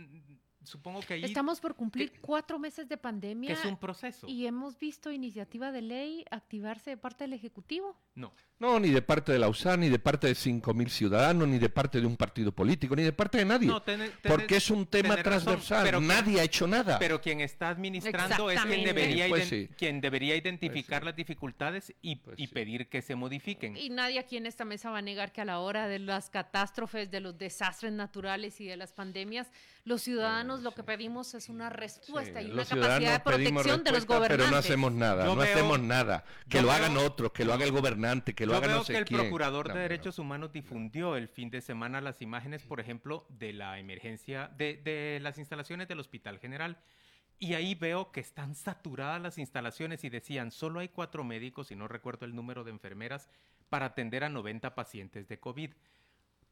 supongo 0.63 1.01
que 1.01 1.15
ahí... 1.15 1.23
Estamos 1.23 1.59
por 1.59 1.75
cumplir 1.75 2.13
cuatro 2.21 2.59
meses 2.59 2.87
de 2.87 2.97
pandemia. 2.97 3.53
es 3.53 3.65
un 3.65 3.77
proceso. 3.77 4.27
Y 4.27 4.45
hemos 4.45 4.77
visto 4.77 5.11
iniciativa 5.11 5.71
de 5.71 5.81
ley 5.81 6.25
activarse 6.31 6.91
de 6.91 6.97
parte 6.97 7.25
del 7.25 7.33
Ejecutivo. 7.33 7.97
No. 8.15 8.33
No, 8.59 8.79
ni 8.79 8.91
de 8.91 9.01
parte 9.01 9.33
de 9.33 9.39
la 9.39 9.49
USAN, 9.49 9.81
ni 9.81 9.89
de 9.89 9.99
parte 9.99 10.27
de 10.27 10.33
5.000 10.33 10.87
ciudadanos, 10.87 11.47
ni 11.47 11.59
de 11.59 11.69
parte 11.69 11.99
de 11.99 12.07
un 12.07 12.15
partido 12.15 12.53
político, 12.53 12.95
ni 12.95 13.03
de 13.03 13.11
parte 13.11 13.39
de 13.39 13.45
nadie. 13.45 13.69
porque 14.25 14.55
es 14.55 14.69
un 14.69 14.85
tema 14.85 15.17
transversal. 15.17 15.83
pero 15.83 15.99
nadie 15.99 16.39
ha 16.39 16.43
hecho 16.43 16.65
nada. 16.65 16.97
Pero 16.97 17.19
quien 17.19 17.41
está 17.41 17.69
administrando 17.69 18.49
es 18.49 18.61
quien 18.61 18.85
debería, 18.85 19.27
pues 19.27 19.51
quien 19.77 19.99
debería 19.99 20.35
identificar 20.37 21.01
pues 21.01 21.07
las 21.07 21.15
dificultades 21.15 21.93
y, 22.01 22.15
pues 22.17 22.39
y 22.39 22.47
pedir 22.47 22.87
que 22.87 23.01
se 23.01 23.15
modifiquen. 23.15 23.75
Y 23.75 23.89
nadie 23.89 24.19
aquí 24.19 24.37
en 24.37 24.45
esta 24.45 24.63
mesa 24.63 24.91
va 24.91 24.99
a 24.99 25.01
negar 25.01 25.33
que 25.33 25.41
a 25.41 25.45
la 25.45 25.59
hora 25.59 25.87
de 25.87 25.99
las 25.99 26.29
catástrofes, 26.29 27.11
de 27.11 27.19
los 27.19 27.37
desastres 27.37 27.91
naturales 27.91 28.22
y 28.23 28.65
de 28.65 28.77
las 28.77 28.93
pandemias, 28.93 29.51
los 29.83 30.01
ciudadanos 30.01 30.61
lo 30.61 30.71
que 30.71 30.83
pedimos 30.83 31.33
es 31.33 31.49
una 31.49 31.69
respuesta 31.69 32.41
y 32.41 32.51
una 32.51 32.65
capacidad 32.65 33.13
de 33.13 33.19
protección 33.19 33.83
de 33.83 33.91
los 33.91 34.05
gobernantes. 34.05 34.37
Pero 34.37 34.49
no 34.49 34.57
hacemos 34.57 34.91
nada, 34.93 35.25
no 35.25 35.41
hacemos 35.41 35.79
nada. 35.79 36.23
Que 36.49 36.61
lo 36.61 36.71
hagan 36.71 36.97
otros, 36.97 37.31
que 37.33 37.45
lo 37.45 37.53
haga 37.53 37.65
el 37.65 37.71
gobernante, 37.71 38.33
que 38.33 38.45
lo 38.45 38.55
haga 38.55 38.67
no 38.67 38.83
sé 38.83 38.93
que 38.93 38.99
el 38.99 39.05
Procurador 39.05 39.73
de 39.73 39.79
Derechos 39.79 40.19
Humanos 40.19 40.51
difundió 40.53 41.15
el 41.15 41.27
fin 41.27 41.49
de 41.49 41.61
semana 41.61 42.01
las 42.01 42.21
imágenes, 42.21 42.63
por 42.63 42.79
ejemplo, 42.79 43.25
de 43.29 43.53
la 43.53 43.79
emergencia, 43.79 44.49
de, 44.57 44.77
de 44.77 45.19
las 45.21 45.37
instalaciones 45.37 45.87
del 45.87 45.99
Hospital 45.99 46.39
General. 46.39 46.77
Y 47.39 47.55
ahí 47.55 47.75
veo 47.75 48.11
que 48.11 48.21
están 48.21 48.55
saturadas 48.55 49.21
las 49.21 49.37
instalaciones 49.37 50.03
y 50.05 50.09
decían, 50.09 50.51
solo 50.51 50.79
hay 50.79 50.87
cuatro 50.87 51.25
médicos, 51.25 51.71
y 51.71 51.75
no 51.75 51.89
recuerdo 51.89 52.25
el 52.25 52.35
número 52.35 52.63
de 52.63 52.71
enfermeras, 52.71 53.29
para 53.69 53.87
atender 53.87 54.23
a 54.23 54.29
90 54.29 54.75
pacientes 54.75 55.27
de 55.27 55.39
COVID. 55.39 55.71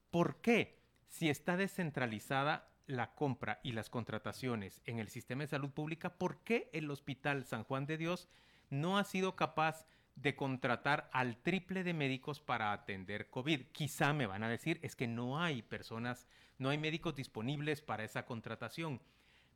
¿Por 0.09 0.41
qué? 0.41 0.80
Si 1.11 1.29
está 1.29 1.57
descentralizada 1.57 2.69
la 2.87 3.13
compra 3.13 3.59
y 3.63 3.73
las 3.73 3.89
contrataciones 3.89 4.81
en 4.85 4.97
el 4.97 5.09
sistema 5.09 5.43
de 5.43 5.49
salud 5.49 5.69
pública, 5.69 6.17
¿por 6.17 6.37
qué 6.37 6.69
el 6.71 6.89
Hospital 6.89 7.43
San 7.43 7.65
Juan 7.65 7.85
de 7.85 7.97
Dios 7.97 8.29
no 8.69 8.97
ha 8.97 9.03
sido 9.03 9.35
capaz 9.35 9.85
de 10.15 10.37
contratar 10.37 11.09
al 11.11 11.35
triple 11.35 11.83
de 11.83 11.93
médicos 11.93 12.39
para 12.39 12.71
atender 12.71 13.29
COVID? 13.29 13.65
Quizá 13.73 14.13
me 14.13 14.25
van 14.25 14.41
a 14.41 14.49
decir, 14.49 14.79
es 14.83 14.95
que 14.95 15.07
no 15.07 15.37
hay 15.37 15.61
personas, 15.61 16.27
no 16.57 16.69
hay 16.69 16.77
médicos 16.77 17.13
disponibles 17.13 17.81
para 17.81 18.05
esa 18.05 18.25
contratación. 18.25 19.01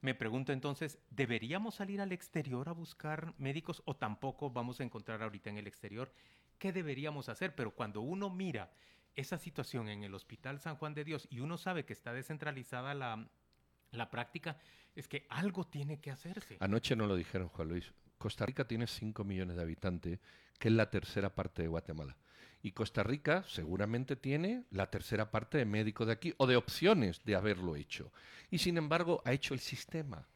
Me 0.02 0.13
pregunto 0.13 0.52
entonces, 0.52 1.00
¿deberíamos 1.10 1.76
salir 1.76 2.02
al 2.02 2.12
exterior 2.12 2.68
a 2.68 2.74
buscar 2.74 3.34
médicos 3.38 3.82
o 3.86 3.96
tampoco 3.96 4.50
vamos 4.50 4.82
a 4.82 4.84
encontrar 4.84 5.24
ahorita 5.24 5.52
en 5.52 5.58
el 5.58 5.68
exterior? 5.68 6.12
¿Qué 6.60 6.74
deberíamos 6.74 7.30
hacer? 7.30 7.56
Pero 7.56 7.72
cuando 7.72 8.02
uno 8.02 8.30
mira 8.30 8.72
esa 9.15 9.38
situación 9.38 9.89
en 9.89 10.04
el 10.04 10.13
Hospital 10.13 10.60
San 10.60 10.75
Juan 10.75 10.93
de 10.93 11.04
Dios 11.04 11.28
y 11.30 11.39
uno 11.39 11.58
sabe 11.58 11.86
que 11.86 11.93
está 11.93 12.13
descentralizada 12.13 12.93
la, 12.93 13.28
la 13.91 14.10
práctica, 14.10 14.58
es 14.95 15.08
que 15.08 15.25
algo 15.30 15.65
tiene 15.65 15.99
que 15.99 16.12
hacerse. 16.12 16.58
Anoche 16.60 16.95
no 16.95 17.08
lo 17.08 17.15
dijeron, 17.15 17.49
Juan 17.49 17.69
Luis. 17.69 17.93
Costa 18.17 18.45
Rica 18.45 18.67
tiene 18.67 18.88
5 18.88 19.23
millones 19.23 19.58
de 19.58 19.62
habitantes, 19.62 20.19
que 20.57 20.70
es 20.70 20.74
la 20.74 20.89
tercera 20.89 21.36
parte 21.36 21.61
de 21.61 21.68
Guatemala. 21.68 22.16
Y 22.61 22.72
Costa 22.72 23.03
Rica 23.03 23.43
seguramente 23.47 24.16
tiene 24.16 24.63
la 24.72 24.89
tercera 24.89 25.30
parte 25.30 25.57
de 25.57 25.66
médicos 25.66 26.07
de 26.07 26.13
aquí 26.13 26.34
o 26.38 26.47
de 26.47 26.55
opciones 26.55 27.24
de 27.24 27.36
haberlo 27.36 27.76
hecho. 27.76 28.11
Y 28.49 28.57
sin 28.57 28.78
embargo 28.78 29.22
ha 29.26 29.34
hecho 29.34 29.53
el 29.53 29.59
sistema. 29.59 30.28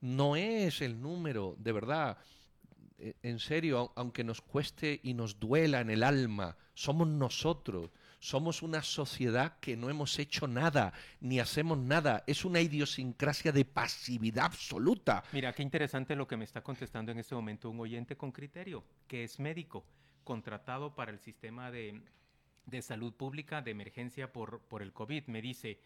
No 0.00 0.36
es 0.36 0.82
el 0.82 1.00
número, 1.00 1.56
de 1.58 1.72
verdad 1.72 2.18
eh, 2.98 3.14
en 3.22 3.38
serio, 3.38 3.92
aunque 3.96 4.24
nos 4.24 4.40
cueste 4.40 5.00
y 5.02 5.14
nos 5.14 5.38
duela 5.38 5.80
en 5.80 5.90
el 5.90 6.02
alma, 6.02 6.56
somos 6.74 7.08
nosotros. 7.08 7.90
Somos 8.26 8.60
una 8.60 8.82
sociedad 8.82 9.60
que 9.60 9.76
no 9.76 9.88
hemos 9.88 10.18
hecho 10.18 10.48
nada, 10.48 10.92
ni 11.20 11.38
hacemos 11.38 11.78
nada. 11.78 12.24
Es 12.26 12.44
una 12.44 12.60
idiosincrasia 12.60 13.52
de 13.52 13.64
pasividad 13.64 14.46
absoluta. 14.46 15.22
Mira, 15.30 15.52
qué 15.52 15.62
interesante 15.62 16.16
lo 16.16 16.26
que 16.26 16.36
me 16.36 16.44
está 16.44 16.60
contestando 16.60 17.12
en 17.12 17.20
este 17.20 17.36
momento 17.36 17.70
un 17.70 17.78
oyente 17.78 18.16
con 18.16 18.32
criterio, 18.32 18.82
que 19.06 19.22
es 19.22 19.38
médico, 19.38 19.86
contratado 20.24 20.96
para 20.96 21.12
el 21.12 21.20
sistema 21.20 21.70
de, 21.70 22.02
de 22.64 22.82
salud 22.82 23.14
pública 23.14 23.62
de 23.62 23.70
emergencia 23.70 24.32
por, 24.32 24.58
por 24.62 24.82
el 24.82 24.92
COVID. 24.92 25.28
Me 25.28 25.40
dice, 25.40 25.78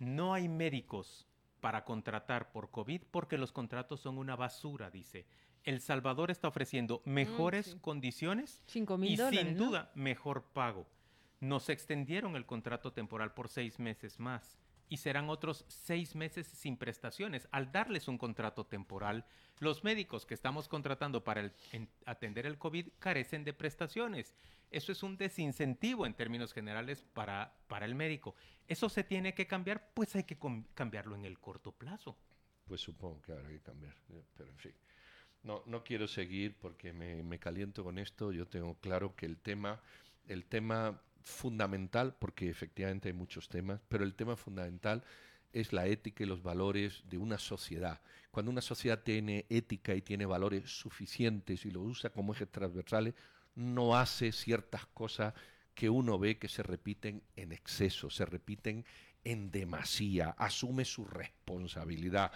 no 0.00 0.34
hay 0.34 0.48
médicos 0.48 1.28
para 1.60 1.84
contratar 1.84 2.50
por 2.50 2.72
COVID 2.72 3.02
porque 3.12 3.38
los 3.38 3.52
contratos 3.52 4.00
son 4.00 4.18
una 4.18 4.34
basura, 4.34 4.90
dice. 4.90 5.24
El 5.62 5.80
Salvador 5.80 6.32
está 6.32 6.48
ofreciendo 6.48 7.00
mm, 7.04 7.10
mejores 7.12 7.76
condiciones 7.80 8.60
y 8.66 9.16
sin 9.16 9.56
duda 9.56 9.92
mejor 9.94 10.46
pago. 10.52 10.88
Nos 11.40 11.70
extendieron 11.70 12.36
el 12.36 12.44
contrato 12.44 12.92
temporal 12.92 13.32
por 13.32 13.48
seis 13.48 13.78
meses 13.78 14.20
más 14.20 14.58
y 14.90 14.98
serán 14.98 15.30
otros 15.30 15.64
seis 15.68 16.14
meses 16.14 16.46
sin 16.46 16.76
prestaciones. 16.76 17.48
Al 17.52 17.72
darles 17.72 18.08
un 18.08 18.18
contrato 18.18 18.66
temporal, 18.66 19.24
los 19.58 19.84
médicos 19.84 20.26
que 20.26 20.34
estamos 20.34 20.68
contratando 20.68 21.24
para 21.24 21.50
atender 22.04 22.44
el 22.44 22.58
COVID 22.58 22.88
carecen 22.98 23.44
de 23.44 23.54
prestaciones. 23.54 24.34
Eso 24.70 24.92
es 24.92 25.02
un 25.02 25.16
desincentivo 25.16 26.06
en 26.06 26.14
términos 26.14 26.52
generales 26.52 27.02
para, 27.14 27.54
para 27.68 27.86
el 27.86 27.94
médico. 27.94 28.34
¿Eso 28.68 28.88
se 28.88 29.04
tiene 29.04 29.32
que 29.32 29.46
cambiar? 29.46 29.92
Pues 29.94 30.14
hay 30.16 30.24
que 30.24 30.38
cambiarlo 30.74 31.14
en 31.14 31.24
el 31.24 31.38
corto 31.38 31.72
plazo. 31.72 32.18
Pues 32.66 32.80
supongo 32.80 33.22
que 33.22 33.32
habrá 33.32 33.48
que 33.48 33.60
cambiar, 33.60 33.94
pero 34.36 34.50
en 34.50 34.58
fin. 34.58 34.74
No, 35.42 35.62
no 35.66 35.82
quiero 35.82 36.06
seguir 36.06 36.56
porque 36.58 36.92
me, 36.92 37.22
me 37.22 37.38
caliento 37.38 37.82
con 37.82 37.98
esto. 37.98 38.30
Yo 38.32 38.46
tengo 38.46 38.74
claro 38.74 39.14
que 39.16 39.26
el 39.26 39.38
tema, 39.38 39.80
el 40.26 40.44
tema 40.46 41.00
fundamental, 41.22 42.14
porque 42.18 42.48
efectivamente 42.48 43.08
hay 43.08 43.14
muchos 43.14 43.48
temas, 43.48 43.80
pero 43.88 44.04
el 44.04 44.14
tema 44.14 44.36
fundamental 44.36 45.04
es 45.52 45.72
la 45.72 45.86
ética 45.86 46.22
y 46.22 46.26
los 46.26 46.42
valores 46.42 47.02
de 47.08 47.18
una 47.18 47.38
sociedad. 47.38 48.00
Cuando 48.30 48.50
una 48.50 48.60
sociedad 48.60 49.02
tiene 49.02 49.46
ética 49.48 49.94
y 49.94 50.02
tiene 50.02 50.26
valores 50.26 50.70
suficientes 50.70 51.66
y 51.66 51.70
lo 51.70 51.80
usa 51.80 52.10
como 52.10 52.32
ejes 52.32 52.50
transversales, 52.50 53.14
no 53.54 53.96
hace 53.96 54.32
ciertas 54.32 54.86
cosas 54.86 55.34
que 55.74 55.90
uno 55.90 56.18
ve 56.18 56.38
que 56.38 56.48
se 56.48 56.62
repiten 56.62 57.22
en 57.36 57.52
exceso, 57.52 58.10
se 58.10 58.24
repiten 58.24 58.84
en 59.24 59.50
demasía, 59.50 60.30
asume 60.38 60.84
su 60.84 61.04
responsabilidad. 61.04 62.32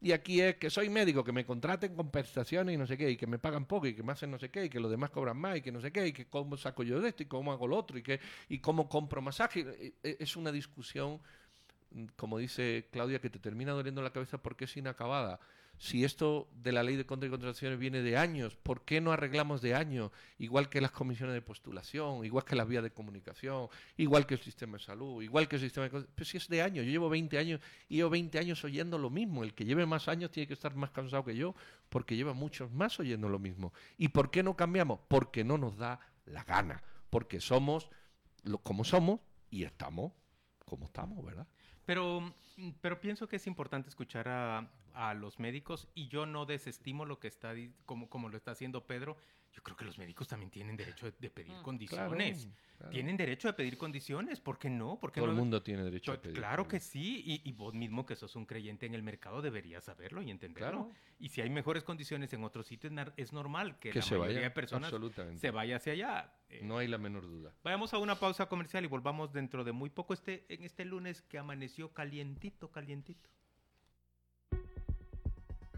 Y 0.00 0.12
aquí 0.12 0.40
es 0.40 0.56
que 0.56 0.70
soy 0.70 0.88
médico, 0.88 1.24
que 1.24 1.32
me 1.32 1.44
contraten 1.44 1.94
con 1.96 2.10
prestaciones 2.10 2.74
y 2.74 2.78
no 2.78 2.86
sé 2.86 2.96
qué, 2.96 3.10
y 3.10 3.16
que 3.16 3.26
me 3.26 3.38
pagan 3.38 3.66
poco, 3.66 3.86
y 3.86 3.94
que 3.94 4.02
me 4.04 4.12
hacen 4.12 4.30
no 4.30 4.38
sé 4.38 4.48
qué, 4.50 4.66
y 4.66 4.68
que 4.68 4.78
los 4.78 4.90
demás 4.90 5.10
cobran 5.10 5.36
más, 5.36 5.56
y 5.56 5.60
que 5.60 5.72
no 5.72 5.80
sé 5.80 5.90
qué, 5.90 6.06
y 6.06 6.12
que 6.12 6.26
cómo 6.26 6.56
saco 6.56 6.84
yo 6.84 7.00
de 7.00 7.08
esto, 7.08 7.24
y 7.24 7.26
cómo 7.26 7.50
hago 7.50 7.66
lo 7.66 7.76
otro, 7.76 7.98
y, 7.98 8.02
que, 8.02 8.20
y 8.48 8.60
cómo 8.60 8.88
compro 8.88 9.20
masaje. 9.20 9.94
Es 10.02 10.36
una 10.36 10.52
discusión, 10.52 11.20
como 12.16 12.38
dice 12.38 12.86
Claudia, 12.92 13.20
que 13.20 13.30
te 13.30 13.40
termina 13.40 13.72
doliendo 13.72 14.00
la 14.00 14.12
cabeza 14.12 14.38
porque 14.38 14.66
es 14.66 14.76
inacabada 14.76 15.40
si 15.78 16.04
esto 16.04 16.48
de 16.52 16.72
la 16.72 16.82
ley 16.82 16.96
de 16.96 17.06
contra 17.06 17.28
y 17.28 17.30
contrataciones 17.30 17.78
viene 17.78 18.02
de 18.02 18.16
años, 18.16 18.56
¿por 18.56 18.84
qué 18.84 19.00
no 19.00 19.12
arreglamos 19.12 19.62
de 19.62 19.74
años? 19.76 20.10
Igual 20.38 20.68
que 20.68 20.80
las 20.80 20.90
comisiones 20.90 21.34
de 21.34 21.40
postulación, 21.40 22.24
igual 22.24 22.44
que 22.44 22.56
las 22.56 22.66
vías 22.66 22.82
de 22.82 22.90
comunicación, 22.90 23.68
igual 23.96 24.26
que 24.26 24.34
el 24.34 24.40
sistema 24.40 24.76
de 24.76 24.84
salud, 24.84 25.22
igual 25.22 25.46
que 25.46 25.56
el 25.56 25.62
sistema 25.62 25.88
de... 25.88 26.06
Pero 26.14 26.24
si 26.24 26.36
es 26.36 26.48
de 26.48 26.62
años, 26.62 26.84
yo 26.84 26.90
llevo 26.90 27.08
20 27.08 27.38
años 27.38 27.60
y 27.88 27.96
llevo 27.96 28.10
20 28.10 28.38
años 28.40 28.64
oyendo 28.64 28.98
lo 28.98 29.08
mismo. 29.08 29.44
El 29.44 29.54
que 29.54 29.64
lleve 29.64 29.86
más 29.86 30.08
años 30.08 30.32
tiene 30.32 30.48
que 30.48 30.54
estar 30.54 30.74
más 30.74 30.90
cansado 30.90 31.24
que 31.24 31.36
yo 31.36 31.54
porque 31.88 32.16
lleva 32.16 32.34
muchos 32.34 32.72
más 32.72 32.98
oyendo 32.98 33.28
lo 33.28 33.38
mismo. 33.38 33.72
¿Y 33.96 34.08
por 34.08 34.32
qué 34.32 34.42
no 34.42 34.56
cambiamos? 34.56 34.98
Porque 35.06 35.44
no 35.44 35.58
nos 35.58 35.76
da 35.76 36.00
la 36.26 36.42
gana, 36.42 36.82
porque 37.08 37.40
somos 37.40 37.88
como 38.62 38.84
somos 38.84 39.20
y 39.50 39.62
estamos 39.62 40.12
como 40.68 40.84
estamos, 40.84 41.24
¿verdad? 41.24 41.46
Pero, 41.88 42.34
pero 42.82 43.00
pienso 43.00 43.28
que 43.28 43.36
es 43.36 43.46
importante 43.46 43.88
escuchar 43.88 44.28
a, 44.28 44.70
a 44.92 45.14
los 45.14 45.38
médicos 45.38 45.88
y 45.94 46.08
yo 46.08 46.26
no 46.26 46.44
desestimo 46.44 47.06
lo 47.06 47.18
que 47.18 47.28
está, 47.28 47.54
como, 47.86 48.10
como 48.10 48.28
lo 48.28 48.36
está 48.36 48.50
haciendo 48.50 48.86
Pedro. 48.86 49.16
Yo 49.52 49.62
creo 49.62 49.76
que 49.76 49.84
los 49.84 49.98
médicos 49.98 50.28
también 50.28 50.50
tienen 50.50 50.76
derecho 50.76 51.10
de, 51.10 51.30
pedir 51.30 51.52
mm, 51.52 51.62
condiciones. 51.62 52.48
Tienen 52.90 53.16
derecho 53.16 53.48
a 53.48 53.56
pedir 53.56 53.76
condiciones, 53.76 54.40
¿por 54.40 54.58
qué 54.58 54.70
no? 54.70 55.00
Todo 55.12 55.24
el 55.24 55.32
mundo 55.32 55.62
tiene 55.62 55.82
derecho 55.82 56.12
a 56.12 56.20
pedir. 56.20 56.36
Claro 56.36 56.68
que 56.68 56.78
sí, 56.78 57.42
y, 57.44 57.52
vos 57.52 57.74
mismo 57.74 58.06
que 58.06 58.14
sos 58.14 58.36
un 58.36 58.46
creyente 58.46 58.86
en 58.86 58.94
el 58.94 59.02
mercado 59.02 59.42
deberías 59.42 59.84
saberlo 59.84 60.22
y 60.22 60.30
entenderlo. 60.30 60.92
Y 61.18 61.30
si 61.30 61.40
hay 61.40 61.50
mejores 61.50 61.82
condiciones 61.82 62.32
en 62.32 62.44
otros 62.44 62.66
sitios, 62.66 62.92
es 63.16 63.32
normal 63.32 63.78
que, 63.80 63.92
la 63.92 64.02
se 64.02 64.16
mayoría 64.16 64.42
de 64.42 64.50
personas 64.50 64.92
se 65.36 65.50
vaya 65.50 65.76
hacia 65.76 65.92
allá. 65.92 66.34
Eh. 66.50 66.60
no 66.62 66.78
hay 66.78 66.88
la 66.88 66.96
menor 66.96 67.26
duda. 67.26 67.52
Vayamos 67.62 67.92
a 67.92 67.98
una 67.98 68.18
pausa 68.18 68.46
comercial 68.46 68.84
y 68.84 68.86
volvamos 68.86 69.32
dentro 69.32 69.64
de 69.64 69.72
muy 69.72 69.90
poco 69.90 70.14
este, 70.14 70.46
en 70.48 70.62
este 70.62 70.84
lunes 70.84 71.20
que 71.22 71.36
amaneció 71.36 71.92
calientito, 71.92 72.70
calientito. 72.70 73.28